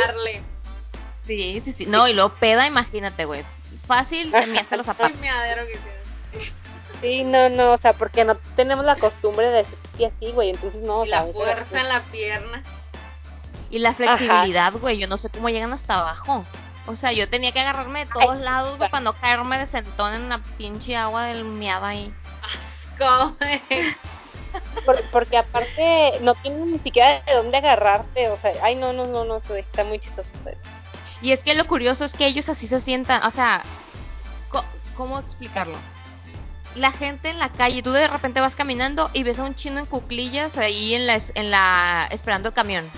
[1.32, 1.86] Sí, sí, sí.
[1.86, 3.46] No, y luego peda, imagínate, güey.
[3.88, 5.18] Fácil, te miaste los zapatos.
[7.00, 10.82] Sí, no, no, o sea, porque no tenemos la costumbre de pipí así, güey, entonces
[10.82, 11.06] no.
[11.06, 12.62] Y la fuerza en la pierna.
[13.70, 16.46] Y la flexibilidad, güey, yo no sé cómo llegan hasta abajo.
[16.88, 19.66] O sea, yo tenía que agarrarme de todos Ay, lados, güey, para no caerme de
[19.68, 22.14] sentón en la pinche agua del miado ahí.
[22.44, 23.62] Asco, güey.
[24.86, 29.06] por- porque aparte no tienen ni siquiera de dónde agarrarte, o sea, ay, no, no,
[29.08, 30.28] no, no, está muy chistoso.
[31.22, 33.64] Y es que lo curioso es que ellos así se sientan, o sea,
[34.96, 35.78] ¿cómo explicarlo?
[36.76, 39.80] La gente en la calle, tú de repente vas caminando y ves a un chino
[39.80, 42.90] en cuclillas ahí en la, es- en la esperando el camión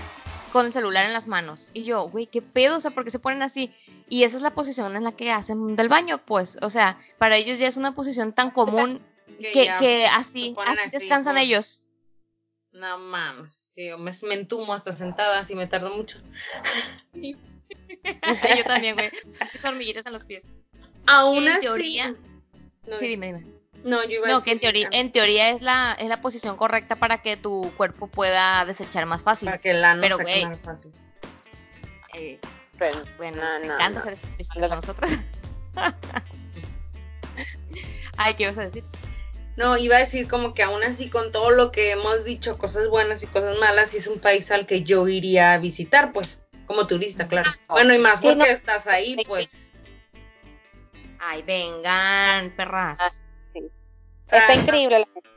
[0.51, 1.71] con el celular en las manos.
[1.73, 3.73] Y yo, güey, qué pedo, o sea, ¿por qué se ponen así?
[4.07, 7.35] Y esa es la posición en la que hacen del baño, pues, o sea, para
[7.37, 9.01] ellos ya es una posición tan común
[9.39, 11.45] que, que así, así así, descansan pues.
[11.45, 11.83] ellos.
[12.71, 13.55] No mames.
[13.73, 16.19] Sí, yo me, me entumo hasta sentada, así me tardo mucho.
[18.57, 19.09] yo también, güey.
[19.63, 20.45] Hormiguitas en los pies.
[21.07, 21.61] Aún En así.
[21.61, 22.15] teoría-
[22.87, 23.45] No, Sí, dime, dime.
[23.83, 26.21] no, yo iba a No, que en decir, teoría, en teoría es la, es la
[26.21, 29.47] posición correcta para que tu cuerpo pueda desechar más fácil.
[29.47, 30.45] Para que el ano Pero, se güey.
[32.15, 32.39] Eh,
[32.77, 34.03] Pero, bueno, No, me no, encanta no.
[34.05, 35.11] ser explícitas a nosotros.
[38.17, 38.83] Ay, ¿qué ibas a decir?
[39.55, 42.87] No, iba a decir como que aún así con todo lo que hemos dicho, cosas
[42.89, 46.87] buenas y cosas malas, es un país al que yo iría a visitar, pues, como
[46.87, 47.49] turista, claro.
[47.67, 48.45] Bueno, y más Sí, porque no.
[48.45, 49.75] estás ahí, pues.
[51.19, 52.99] Ay, vengan, perras.
[53.01, 53.09] Ah,
[54.25, 54.55] está Ajá.
[54.55, 55.29] increíble la gente.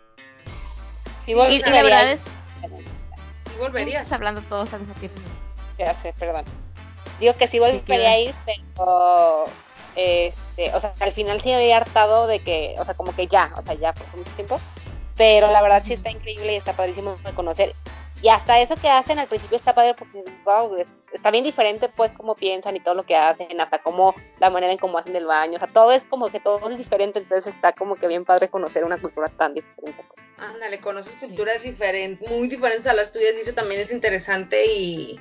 [1.26, 4.12] Sí, y, y la verdad es, Sí volverías.
[4.12, 5.20] hablando todos al mismo tiempo.
[5.78, 6.44] Ya sé, perdón.
[7.20, 9.46] Digo que sí ¿Qué volvería a ir, pero
[9.96, 13.26] este, o sea, al final sí me había hartado de que, o sea, como que
[13.26, 14.60] ya, o sea, ya por mucho tiempo.
[15.16, 17.74] Pero la verdad sí está increíble y está padrísimo de conocer.
[18.22, 21.88] Y hasta eso que hacen al principio está padre porque, wow, es- está bien diferente
[21.88, 25.14] pues cómo piensan y todo lo que hacen, hasta cómo la manera en cómo hacen
[25.16, 28.06] el baño, o sea, todo es como que todo es diferente, entonces está como que
[28.08, 30.02] bien padre conocer una cultura tan diferente.
[30.38, 31.26] Ándale, conoces Sí.
[31.28, 35.20] culturas diferentes, muy diferentes a las tuyas y eso también es interesante y,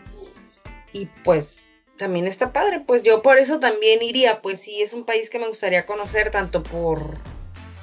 [0.93, 2.81] y pues también está padre.
[2.85, 6.31] Pues yo por eso también iría, pues sí, es un país que me gustaría conocer
[6.31, 6.99] tanto por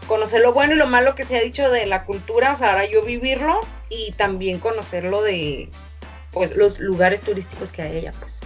[0.06, 2.70] conocer lo bueno y lo malo que se ha dicho de la cultura, o sea,
[2.72, 3.60] ahora yo vivirlo
[3.93, 5.68] y también conocerlo de
[6.30, 8.40] pues los lugares turísticos que hay allá, pues.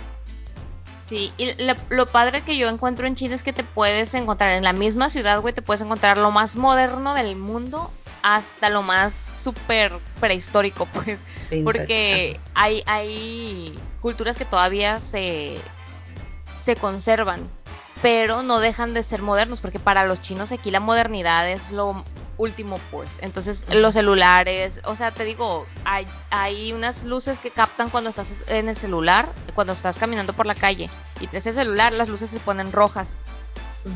[1.09, 4.51] Sí, y lo, lo padre que yo encuentro en China es que te puedes encontrar
[4.55, 7.92] en la misma ciudad, güey, te puedes encontrar lo más moderno del mundo
[8.22, 11.20] hasta lo más súper prehistórico, pues.
[11.62, 15.57] Porque hay, hay culturas que todavía se,
[16.57, 17.40] se conservan,
[18.03, 22.05] pero no dejan de ser modernos, porque para los chinos aquí la modernidad es lo
[22.39, 23.09] último, pues.
[23.20, 28.28] Entonces, los celulares, o sea, te digo, hay, hay unas luces que captan cuando estás
[28.49, 32.30] en el celular, cuando estás caminando por la calle y traes el celular, las luces
[32.30, 33.16] se ponen rojas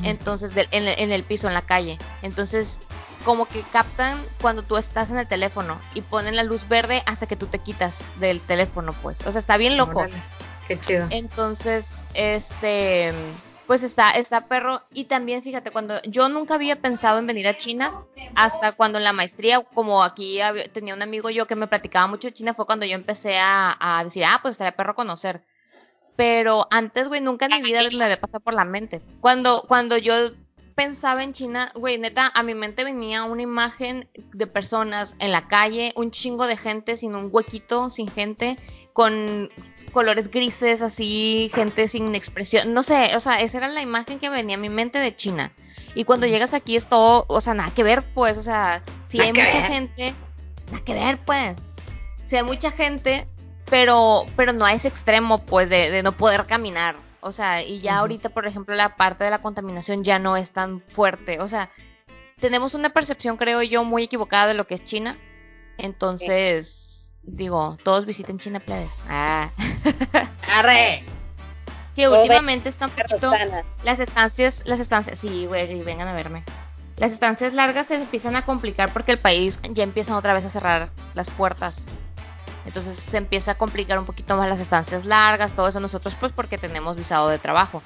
[0.04, 1.98] entonces en, el- en el piso, en la calle.
[2.22, 2.78] Entonces,
[3.24, 7.26] como que captan cuando tú estás en el teléfono y ponen la luz verde hasta
[7.26, 9.20] que tú te quitas del teléfono, pues.
[9.26, 9.98] O sea, está bien loco.
[10.00, 10.14] Órale,
[10.68, 11.06] Qué chido.
[11.10, 13.12] Entonces, este,
[13.70, 14.82] pues está, está perro.
[14.92, 18.04] Y también, fíjate, cuando yo nunca había pensado en venir a China,
[18.34, 22.08] hasta cuando en la maestría, como aquí había- tenía un amigo yo que me platicaba
[22.08, 25.44] mucho de China, fue cuando yo empecé a, a decir, ah, pues estaría perro conocer.
[26.16, 29.02] Pero antes, güey, nunca en mi vida me había pasado por la mente.
[29.20, 30.14] Cuando, cuando yo
[30.74, 35.46] pensaba en China, güey, neta, a mi mente venía una imagen de personas en la
[35.46, 38.58] calle, un chingo de gente sin un huequito, sin gente,
[38.92, 39.48] con
[39.90, 44.30] colores grises, así, gente sin expresión, no sé, o sea, esa era la imagen que
[44.30, 45.52] venía a mi mente de China.
[45.94, 49.18] Y cuando llegas aquí es todo, o sea, nada que ver, pues, o sea, si
[49.18, 49.70] Nada hay mucha ver.
[49.70, 50.14] gente,
[50.70, 51.56] nada que ver, pues.
[52.24, 53.26] Si hay mucha gente,
[53.68, 56.94] pero, pero no a ese extremo, pues, de, de no poder caminar.
[57.22, 60.52] O sea, y ya ahorita, por ejemplo, la parte de la contaminación ya no es
[60.52, 61.40] tan fuerte.
[61.40, 61.70] O sea,
[62.40, 65.18] tenemos una percepción, creo yo, muy equivocada de lo que es China.
[65.76, 69.04] Entonces, digo, todos visiten China, plebes.
[69.08, 69.50] Ah.
[70.52, 71.04] ¡Arre!
[71.94, 73.30] Que últimamente está un poquito...
[73.30, 73.64] Rosana.
[73.84, 76.44] Las estancias, las estancias, sí, güey, vengan a verme.
[76.96, 80.50] Las estancias largas se empiezan a complicar porque el país ya empiezan otra vez a
[80.50, 81.98] cerrar las puertas.
[82.66, 86.32] Entonces se empieza a complicar un poquito más las estancias largas, todo eso nosotros pues
[86.32, 87.82] porque tenemos visado de trabajo.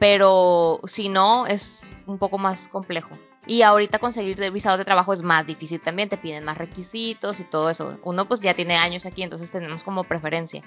[0.00, 3.18] Pero si no, es un poco más complejo.
[3.46, 7.40] Y ahorita conseguir el visado de trabajo es más difícil también, te piden más requisitos
[7.40, 7.98] y todo eso.
[8.02, 10.62] Uno pues ya tiene años aquí, entonces tenemos como preferencia.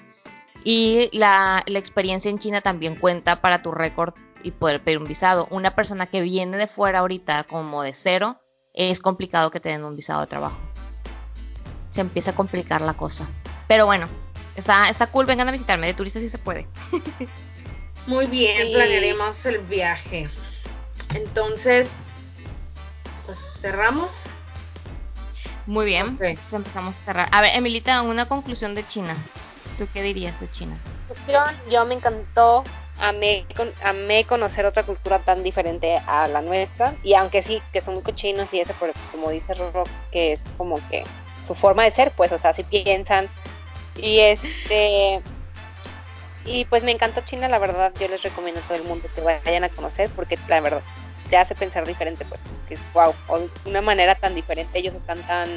[0.64, 5.04] Y la, la experiencia en China también cuenta para tu récord y poder pedir un
[5.06, 5.48] visado.
[5.50, 8.40] Una persona que viene de fuera ahorita como de cero,
[8.74, 10.56] es complicado que te den un visado de trabajo.
[11.90, 13.26] Se empieza a complicar la cosa.
[13.66, 14.08] Pero bueno,
[14.54, 16.68] está, está cool, vengan a visitarme, de turista sí se puede.
[18.06, 18.72] Muy bien, Sí.
[18.72, 20.30] planearemos el viaje.
[21.14, 21.88] Entonces,
[23.28, 24.10] pues cerramos.
[25.66, 27.28] Muy bien, entonces empezamos a cerrar.
[27.30, 29.14] A ver, Emilita, una conclusión de China.
[29.76, 30.74] ¿Tú qué dirías de China?
[31.70, 32.64] Yo me encantó,
[32.98, 36.94] amé, con- amé conocer otra cultura tan diferente a la nuestra.
[37.02, 40.40] Y aunque sí, que son muy cochinos y eso, pero como dice Rox, que es
[40.56, 41.04] como que
[41.46, 43.28] su forma de ser, pues, o sea, si piensan.
[43.94, 45.20] Y este.
[46.46, 47.92] Y pues me encantó China, la verdad.
[48.00, 50.80] Yo les recomiendo a todo el mundo que vayan a conocer, porque la verdad
[51.30, 52.40] te hace pensar diferente, pues.
[52.66, 53.14] Que es wow,
[53.66, 54.78] una manera tan diferente.
[54.78, 55.48] Ellos están tan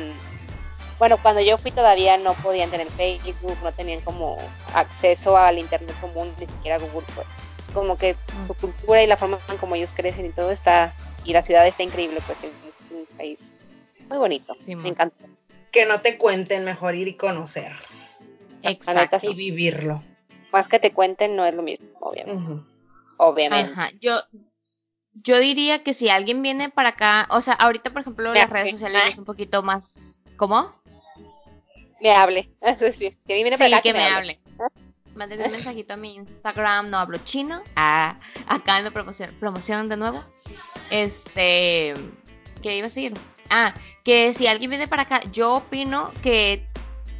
[1.02, 4.38] bueno, cuando yo fui todavía no podían tener Facebook, no tenían como
[4.76, 7.26] acceso al internet común, ni siquiera Google, pues.
[7.64, 8.16] Es como que
[8.46, 10.94] su cultura y la forma en como ellos crecen y todo está,
[11.26, 12.52] y la ciudad está increíble, pues es
[12.92, 13.52] un país
[14.10, 15.26] muy bonito, Sí, me encanta.
[15.72, 17.72] Que no te cuenten, mejor ir y conocer
[18.62, 19.18] Exacto.
[19.24, 20.04] y vivirlo.
[20.52, 22.62] Más que te cuenten no es lo mismo, obviamente.
[23.18, 23.72] Obviamente.
[23.72, 24.20] Ajá, yo,
[25.14, 28.72] yo diría que si alguien viene para acá, o sea, ahorita por ejemplo las redes
[28.72, 30.74] sociales es un poquito más, ¿cómo?
[32.02, 34.40] Me hable, es decir, que viene sí, para acá que me hable.
[35.14, 37.62] Mándenme un mensajito a mi Instagram, no hablo chino.
[37.76, 38.18] Ah,
[38.48, 40.24] acá en promoción, promoción de nuevo.
[40.90, 41.94] Este,
[42.64, 43.14] ¿qué iba a decir?
[43.52, 46.66] Ah, que si alguien viene para acá, yo opino que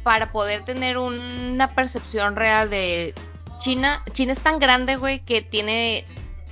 [0.02, 3.14] para poder tener una percepción real de
[3.58, 6.04] China, China es tan grande, güey, que tiene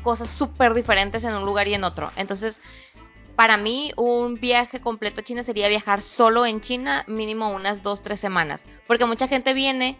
[0.02, 2.10] cosas súper diferentes en un lugar y en otro.
[2.16, 2.60] Entonces,
[3.36, 8.02] para mí, un viaje completo a China sería viajar solo en China, mínimo unas dos,
[8.02, 8.64] tres semanas.
[8.86, 9.98] Porque mucha gente viene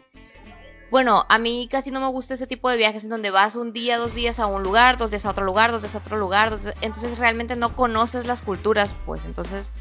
[0.90, 3.72] bueno, a mí casi no me gusta ese tipo de viajes en donde vas un
[3.72, 6.16] día, dos días a un lugar, dos días a otro lugar, dos días a otro
[6.18, 9.72] lugar, dos días- entonces realmente no conoces las culturas, pues entonces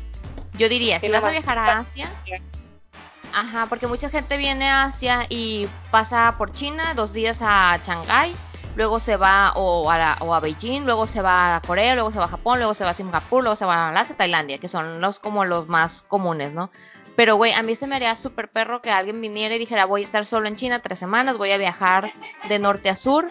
[0.54, 2.12] yo diría, si vas a viajar a Asia,
[3.34, 8.36] ajá, porque mucha gente viene a Asia y pasa por China, dos días a Shanghái,
[8.76, 12.12] luego se va o a, la- o a Beijing, luego se va a Corea, luego
[12.12, 14.58] se va a Japón, luego se va a Singapur, luego se va a Malasia, Tailandia,
[14.60, 16.72] que son los como los más comunes, ¿no?
[17.16, 20.02] Pero, güey, a mí se me haría súper perro que alguien viniera y dijera, voy
[20.02, 22.12] a estar solo en China tres semanas, voy a viajar
[22.48, 23.30] de norte a sur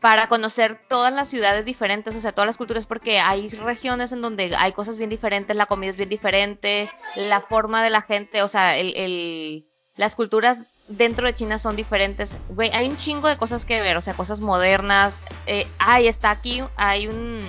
[0.00, 4.22] para conocer todas las ciudades diferentes, o sea, todas las culturas, porque hay regiones en
[4.22, 8.42] donde hay cosas bien diferentes, la comida es bien diferente, la forma de la gente,
[8.42, 9.66] o sea, el, el-
[9.96, 12.38] las culturas dentro de China son diferentes.
[12.48, 15.22] Güey, hay un chingo de cosas que ver, o sea, cosas modernas.
[15.46, 17.40] Eh, ay, está aquí, hay un,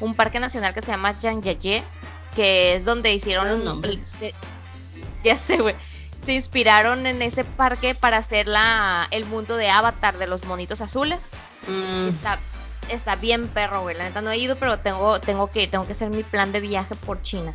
[0.00, 1.82] un parque nacional que se llama Zhangjiajie,
[2.36, 4.16] que es donde hicieron un- nombres.
[4.20, 4.32] eh,
[5.24, 5.74] ya sé, güey.
[6.24, 10.80] Se inspiraron en ese parque para hacer la, el mundo de Avatar de los monitos
[10.82, 11.30] azules.
[11.66, 12.38] Mm, Está,
[12.90, 13.96] está bien perro, güey.
[13.96, 16.60] La neta no he ido, pero tengo, tengo que, tengo que hacer mi plan de
[16.60, 17.54] viaje por China.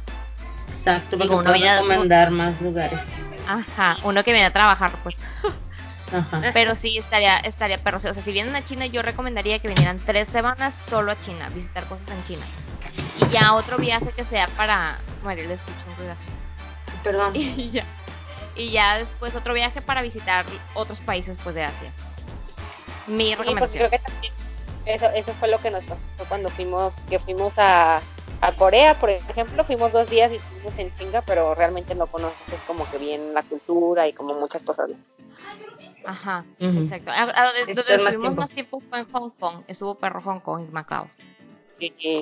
[0.67, 2.99] exacto, digo, porque una puedes vida- recomendar más lugares.
[3.47, 5.21] Ajá, uno que viene a trabajar, pues.
[6.13, 6.51] Ajá.
[6.53, 7.97] Pero sí estaría, estaría perro.
[7.97, 11.49] O sea, si vienen a China, yo recomendaría que vinieran tres semanas solo a China,
[11.49, 12.45] visitar cosas en China.
[13.19, 14.97] Y ya otro viaje que sea para.
[15.23, 16.15] Mario, le escucho un ruido.
[17.03, 17.33] Perdón.
[17.35, 17.83] Y ya.
[18.55, 20.45] Y ya después otro viaje para visitar
[20.75, 21.91] otros países pues de Asia.
[23.07, 23.87] Mi Sí, recomendación.
[23.87, 24.33] creo que también
[24.85, 25.99] eso, eso fue lo que nos pasó
[26.29, 27.99] cuando fuimos, que fuimos a,
[28.41, 32.59] a Corea, por ejemplo, fuimos dos días y estuvimos en chinga, pero realmente no conoces
[32.65, 34.89] como que bien la cultura y como muchas cosas.
[36.05, 37.11] Ajá, exacto.
[37.11, 38.41] A- a- donde más estuvimos tiempo.
[38.41, 39.63] más tiempo fue en Hong Kong.
[39.67, 41.09] Estuvo perro Hong Kong y Macao.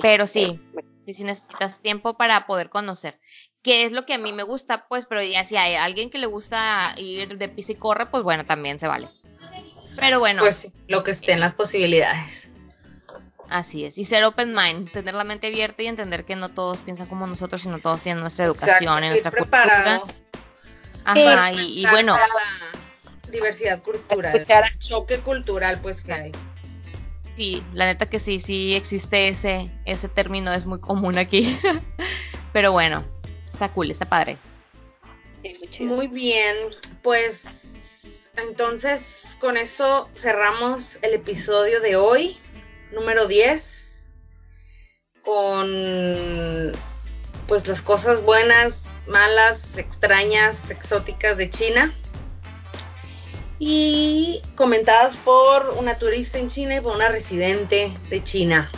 [0.00, 0.60] Pero sí,
[1.06, 3.18] sí, sí necesitas tiempo para poder conocer.
[3.62, 6.18] Que es lo que a mí me gusta, pues, pero ya si hay alguien que
[6.18, 9.08] le gusta ir de pisa y corre, pues bueno, también se vale.
[9.96, 12.48] Pero bueno, Pues sí, lo que estén las posibilidades.
[13.48, 13.98] Así es.
[13.98, 17.26] Y ser open mind, tener la mente abierta y entender que no todos piensan como
[17.26, 20.00] nosotros, sino todos tienen nuestra educación y ir nuestra preparado.
[20.02, 20.22] cultura.
[21.04, 24.64] Ajá, y, y bueno, la diversidad cultural, Escuchar.
[24.70, 26.32] el choque cultural, pues que hay.
[27.36, 31.58] sí, la neta que sí, sí existe ese, ese término, es muy común aquí.
[32.52, 33.04] Pero bueno,
[33.50, 34.36] está cool, está padre.
[35.42, 35.94] Sí, muy chido.
[35.96, 36.54] Muy bien,
[37.02, 42.38] pues entonces con eso cerramos el episodio de hoy,
[42.92, 44.06] número 10,
[45.22, 46.72] con
[47.48, 51.94] pues las cosas buenas, malas, extrañas, exóticas de China.
[53.58, 58.70] Y comentadas por una turista en China y por una residente de China.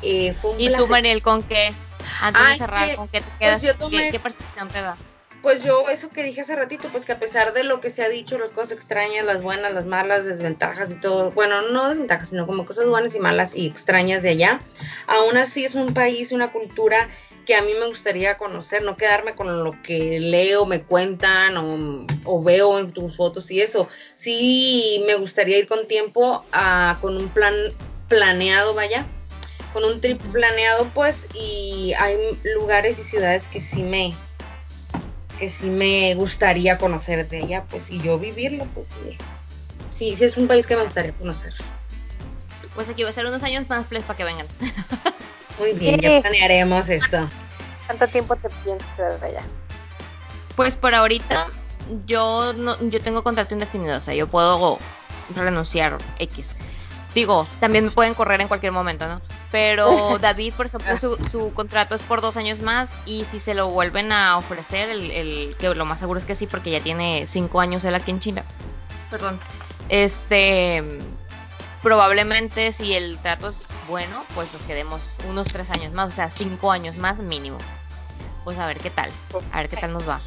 [0.00, 0.90] Eh, fue un ¿Y tú, placer.
[0.90, 1.74] Mariel, con qué?
[2.22, 3.62] Antes de cerrar, que, ¿con qué te pues, quedas?
[3.62, 4.96] yo tomé- ¿Qué, qué percepción te da?
[5.42, 8.02] Pues yo, eso que dije hace ratito, pues que a pesar de lo que se
[8.02, 12.30] ha dicho, las cosas extrañas, las buenas, las malas, desventajas y todo, bueno, no desventajas,
[12.30, 14.60] sino como cosas buenas y malas y extrañas de allá,
[15.06, 17.08] aún así es un país, una cultura
[17.46, 22.06] que a mí me gustaría conocer, no quedarme con lo que leo, me cuentan o,
[22.24, 23.88] o veo en tus fotos y eso.
[24.14, 27.54] Sí, me gustaría ir con tiempo, a, con un plan
[28.08, 29.06] planeado, vaya,
[29.72, 32.18] con un trip planeado, pues, y hay
[32.54, 34.14] lugares y ciudades que sí me,
[35.38, 39.16] que sí me gustaría conocer de ella, pues, y yo vivirlo, pues, sí.
[39.92, 41.52] Sí, sí es un país que me gustaría conocer.
[42.74, 44.46] Pues aquí va a ser unos años más please, para que vengan.
[45.58, 47.28] Muy bien, ya planearemos eso.
[47.86, 49.42] ¿Cuánto tiempo te piensas quedar allá?
[50.54, 51.48] Pues por ahorita
[52.06, 54.78] yo no, yo tengo contrato indefinido, o sea, yo puedo
[55.34, 56.54] renunciar X.
[57.14, 59.20] Digo, también me pueden correr en cualquier momento, ¿no?
[59.50, 63.54] Pero David, por ejemplo, su, su contrato es por dos años más y si se
[63.54, 66.80] lo vuelven a ofrecer, el, el- que lo más seguro es que sí, porque ya
[66.80, 68.44] tiene cinco años él aquí en China.
[69.10, 69.40] Perdón.
[69.88, 70.84] Este,
[71.82, 76.28] probablemente si el trato es bueno, pues nos quedemos unos tres años más, o sea,
[76.28, 77.56] cinco años más mínimo.
[78.44, 79.10] Pues a ver qué tal,
[79.52, 80.20] a ver qué tal nos va.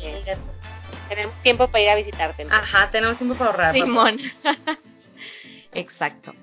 [1.09, 2.43] Tenemos tiempo para ir a visitarte.
[2.43, 2.73] entonces.
[2.73, 3.75] Ajá, tenemos tiempo para ahorrar.
[3.75, 4.17] Simón.
[5.73, 6.33] Exacto.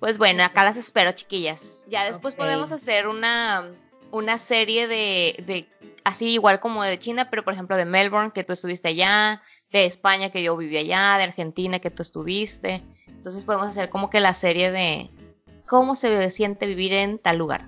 [0.00, 1.84] Pues bueno, acá las espero, chiquillas.
[1.88, 3.70] Ya después podemos hacer una,
[4.10, 5.68] una serie de, de,
[6.04, 9.86] así igual como de China, pero por ejemplo de Melbourne, que tú estuviste allá, de
[9.86, 12.82] España, que yo viví allá, de Argentina, que tú estuviste.
[13.06, 15.10] Entonces podemos hacer como que la serie de
[15.66, 17.66] cómo se siente vivir en tal lugar.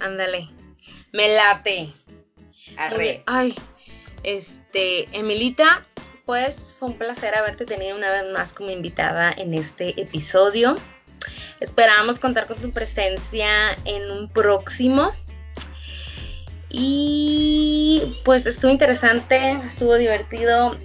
[0.00, 0.48] Ándale.
[1.12, 1.92] Me late.
[2.76, 3.22] Arre.
[3.26, 3.54] Ay,
[4.22, 5.86] este, Emilita,
[6.26, 10.76] pues fue un placer haberte tenido una vez más como invitada en este episodio.
[11.60, 15.12] Esperamos contar con tu presencia en un próximo.
[16.70, 20.78] Y pues estuvo interesante, estuvo divertido,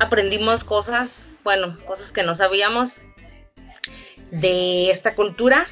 [0.00, 3.00] aprendimos cosas bueno, cosas que no sabíamos
[4.30, 5.66] de esta cultura.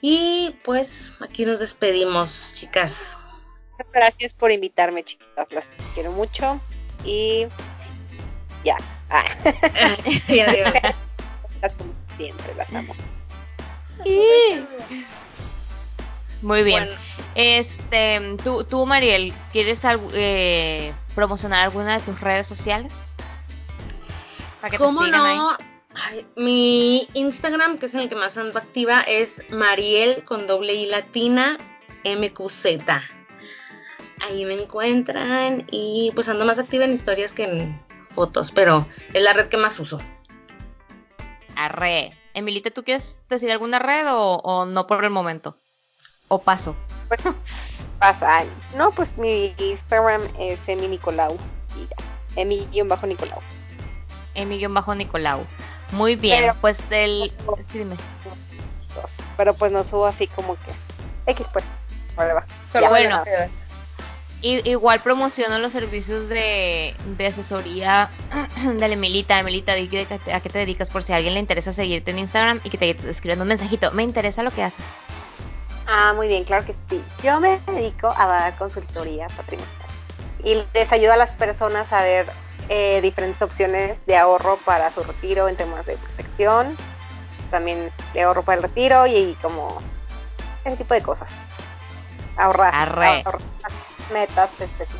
[0.00, 3.18] Y pues aquí nos despedimos, chicas.
[3.92, 5.46] Gracias por invitarme, chiquitas.
[5.52, 6.58] Las quiero mucho.
[7.04, 7.48] Y
[8.64, 8.78] ya.
[9.10, 9.24] Ah.
[10.28, 10.72] Y adiós.
[12.20, 12.94] Siempre, las amo.
[16.42, 16.84] Muy bien.
[16.84, 17.00] Bueno.
[17.34, 19.80] Este, tú, tú Mariel, ¿quieres
[20.12, 23.14] eh, promocionar alguna de tus redes sociales?
[24.60, 25.50] Para que te ¿Cómo sigan no?
[25.50, 25.56] ahí.
[25.94, 30.86] Ay, mi Instagram, que es el que más ando activa, es Mariel con doble I
[30.86, 31.56] latina
[32.04, 32.66] MQZ.
[34.20, 39.22] Ahí me encuentran y pues ando más activa en historias que en fotos, pero es
[39.22, 40.02] la red que más uso.
[41.64, 42.16] Arre.
[42.34, 45.56] Emilita, ¿tú quieres decir alguna red o, o no por el momento?
[46.28, 46.76] O paso.
[47.98, 48.38] Pasa.
[48.38, 51.36] Ay, No, pues mi Instagram es Emi Nicolau.
[51.76, 51.96] Y ya.
[52.42, 53.40] Emi-Nicolau.
[54.34, 55.44] Emi-Bajo Nicolau.
[55.92, 57.32] Muy bien, Pero- pues el...
[57.62, 57.96] Sí, dime.
[58.94, 59.16] Dos.
[59.36, 60.72] Pero pues no subo así como que.
[61.32, 61.64] X pues.
[62.16, 62.46] Ahora va.
[62.72, 63.24] Solo Ya, bueno.
[64.42, 68.10] Igual promociono los servicios de, de asesoría
[68.64, 69.38] de la Emilita.
[69.38, 72.70] Emilita, a qué te dedicas por si a alguien le interesa seguirte en Instagram y
[72.70, 73.90] que te escriban un mensajito.
[73.92, 74.86] Me interesa lo que haces.
[75.86, 77.02] Ah, muy bien, claro que sí.
[77.22, 79.80] Yo me dedico a dar consultorías patrimonales
[80.42, 82.26] y les ayudo a las personas a ver
[82.68, 86.76] eh, diferentes opciones de ahorro para su retiro en temas de protección,
[87.50, 89.78] también de ahorro para el retiro y, como
[90.64, 91.28] ese tipo de cosas.
[92.36, 93.22] Ahorrar, Arre.
[93.24, 93.42] ahorrar
[94.12, 94.98] metas específicas.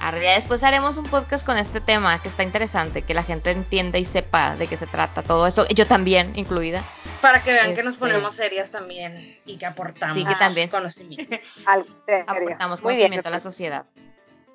[0.00, 3.50] Arre, ya después haremos un podcast con este tema que está interesante, que la gente
[3.50, 5.66] entienda y sepa de qué se trata todo eso.
[5.68, 6.84] Yo también, incluida.
[7.22, 10.68] Para que vean que nos Este- ponemos serias también y que aportamos Sí, que también.
[10.68, 11.36] conocimiento.
[12.26, 13.86] Aportamos Muy conocimiento a la sociedad.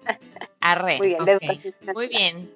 [0.61, 0.98] Arre.
[0.99, 1.40] Muy bien,
[1.94, 2.52] Muy bien.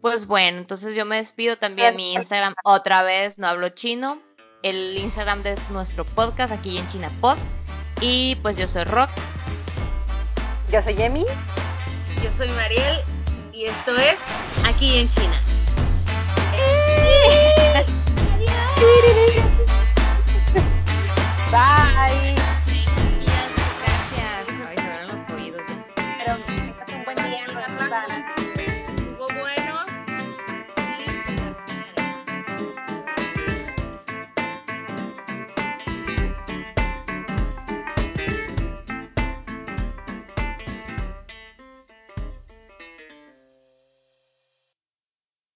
[0.00, 1.96] Pues bueno, entonces yo me despido también.
[1.96, 4.22] Mi Instagram otra vez, no hablo chino.
[4.62, 7.36] El Instagram de nuestro podcast aquí en China Pod.
[8.00, 9.45] Y pues yo soy Rox.
[10.70, 11.24] Yo soy Emi.
[12.22, 13.00] Yo soy Mariel
[13.52, 14.18] y esto es
[14.64, 15.40] Aquí en China.
[16.54, 17.84] ¡Eh!
[21.52, 22.25] Bye.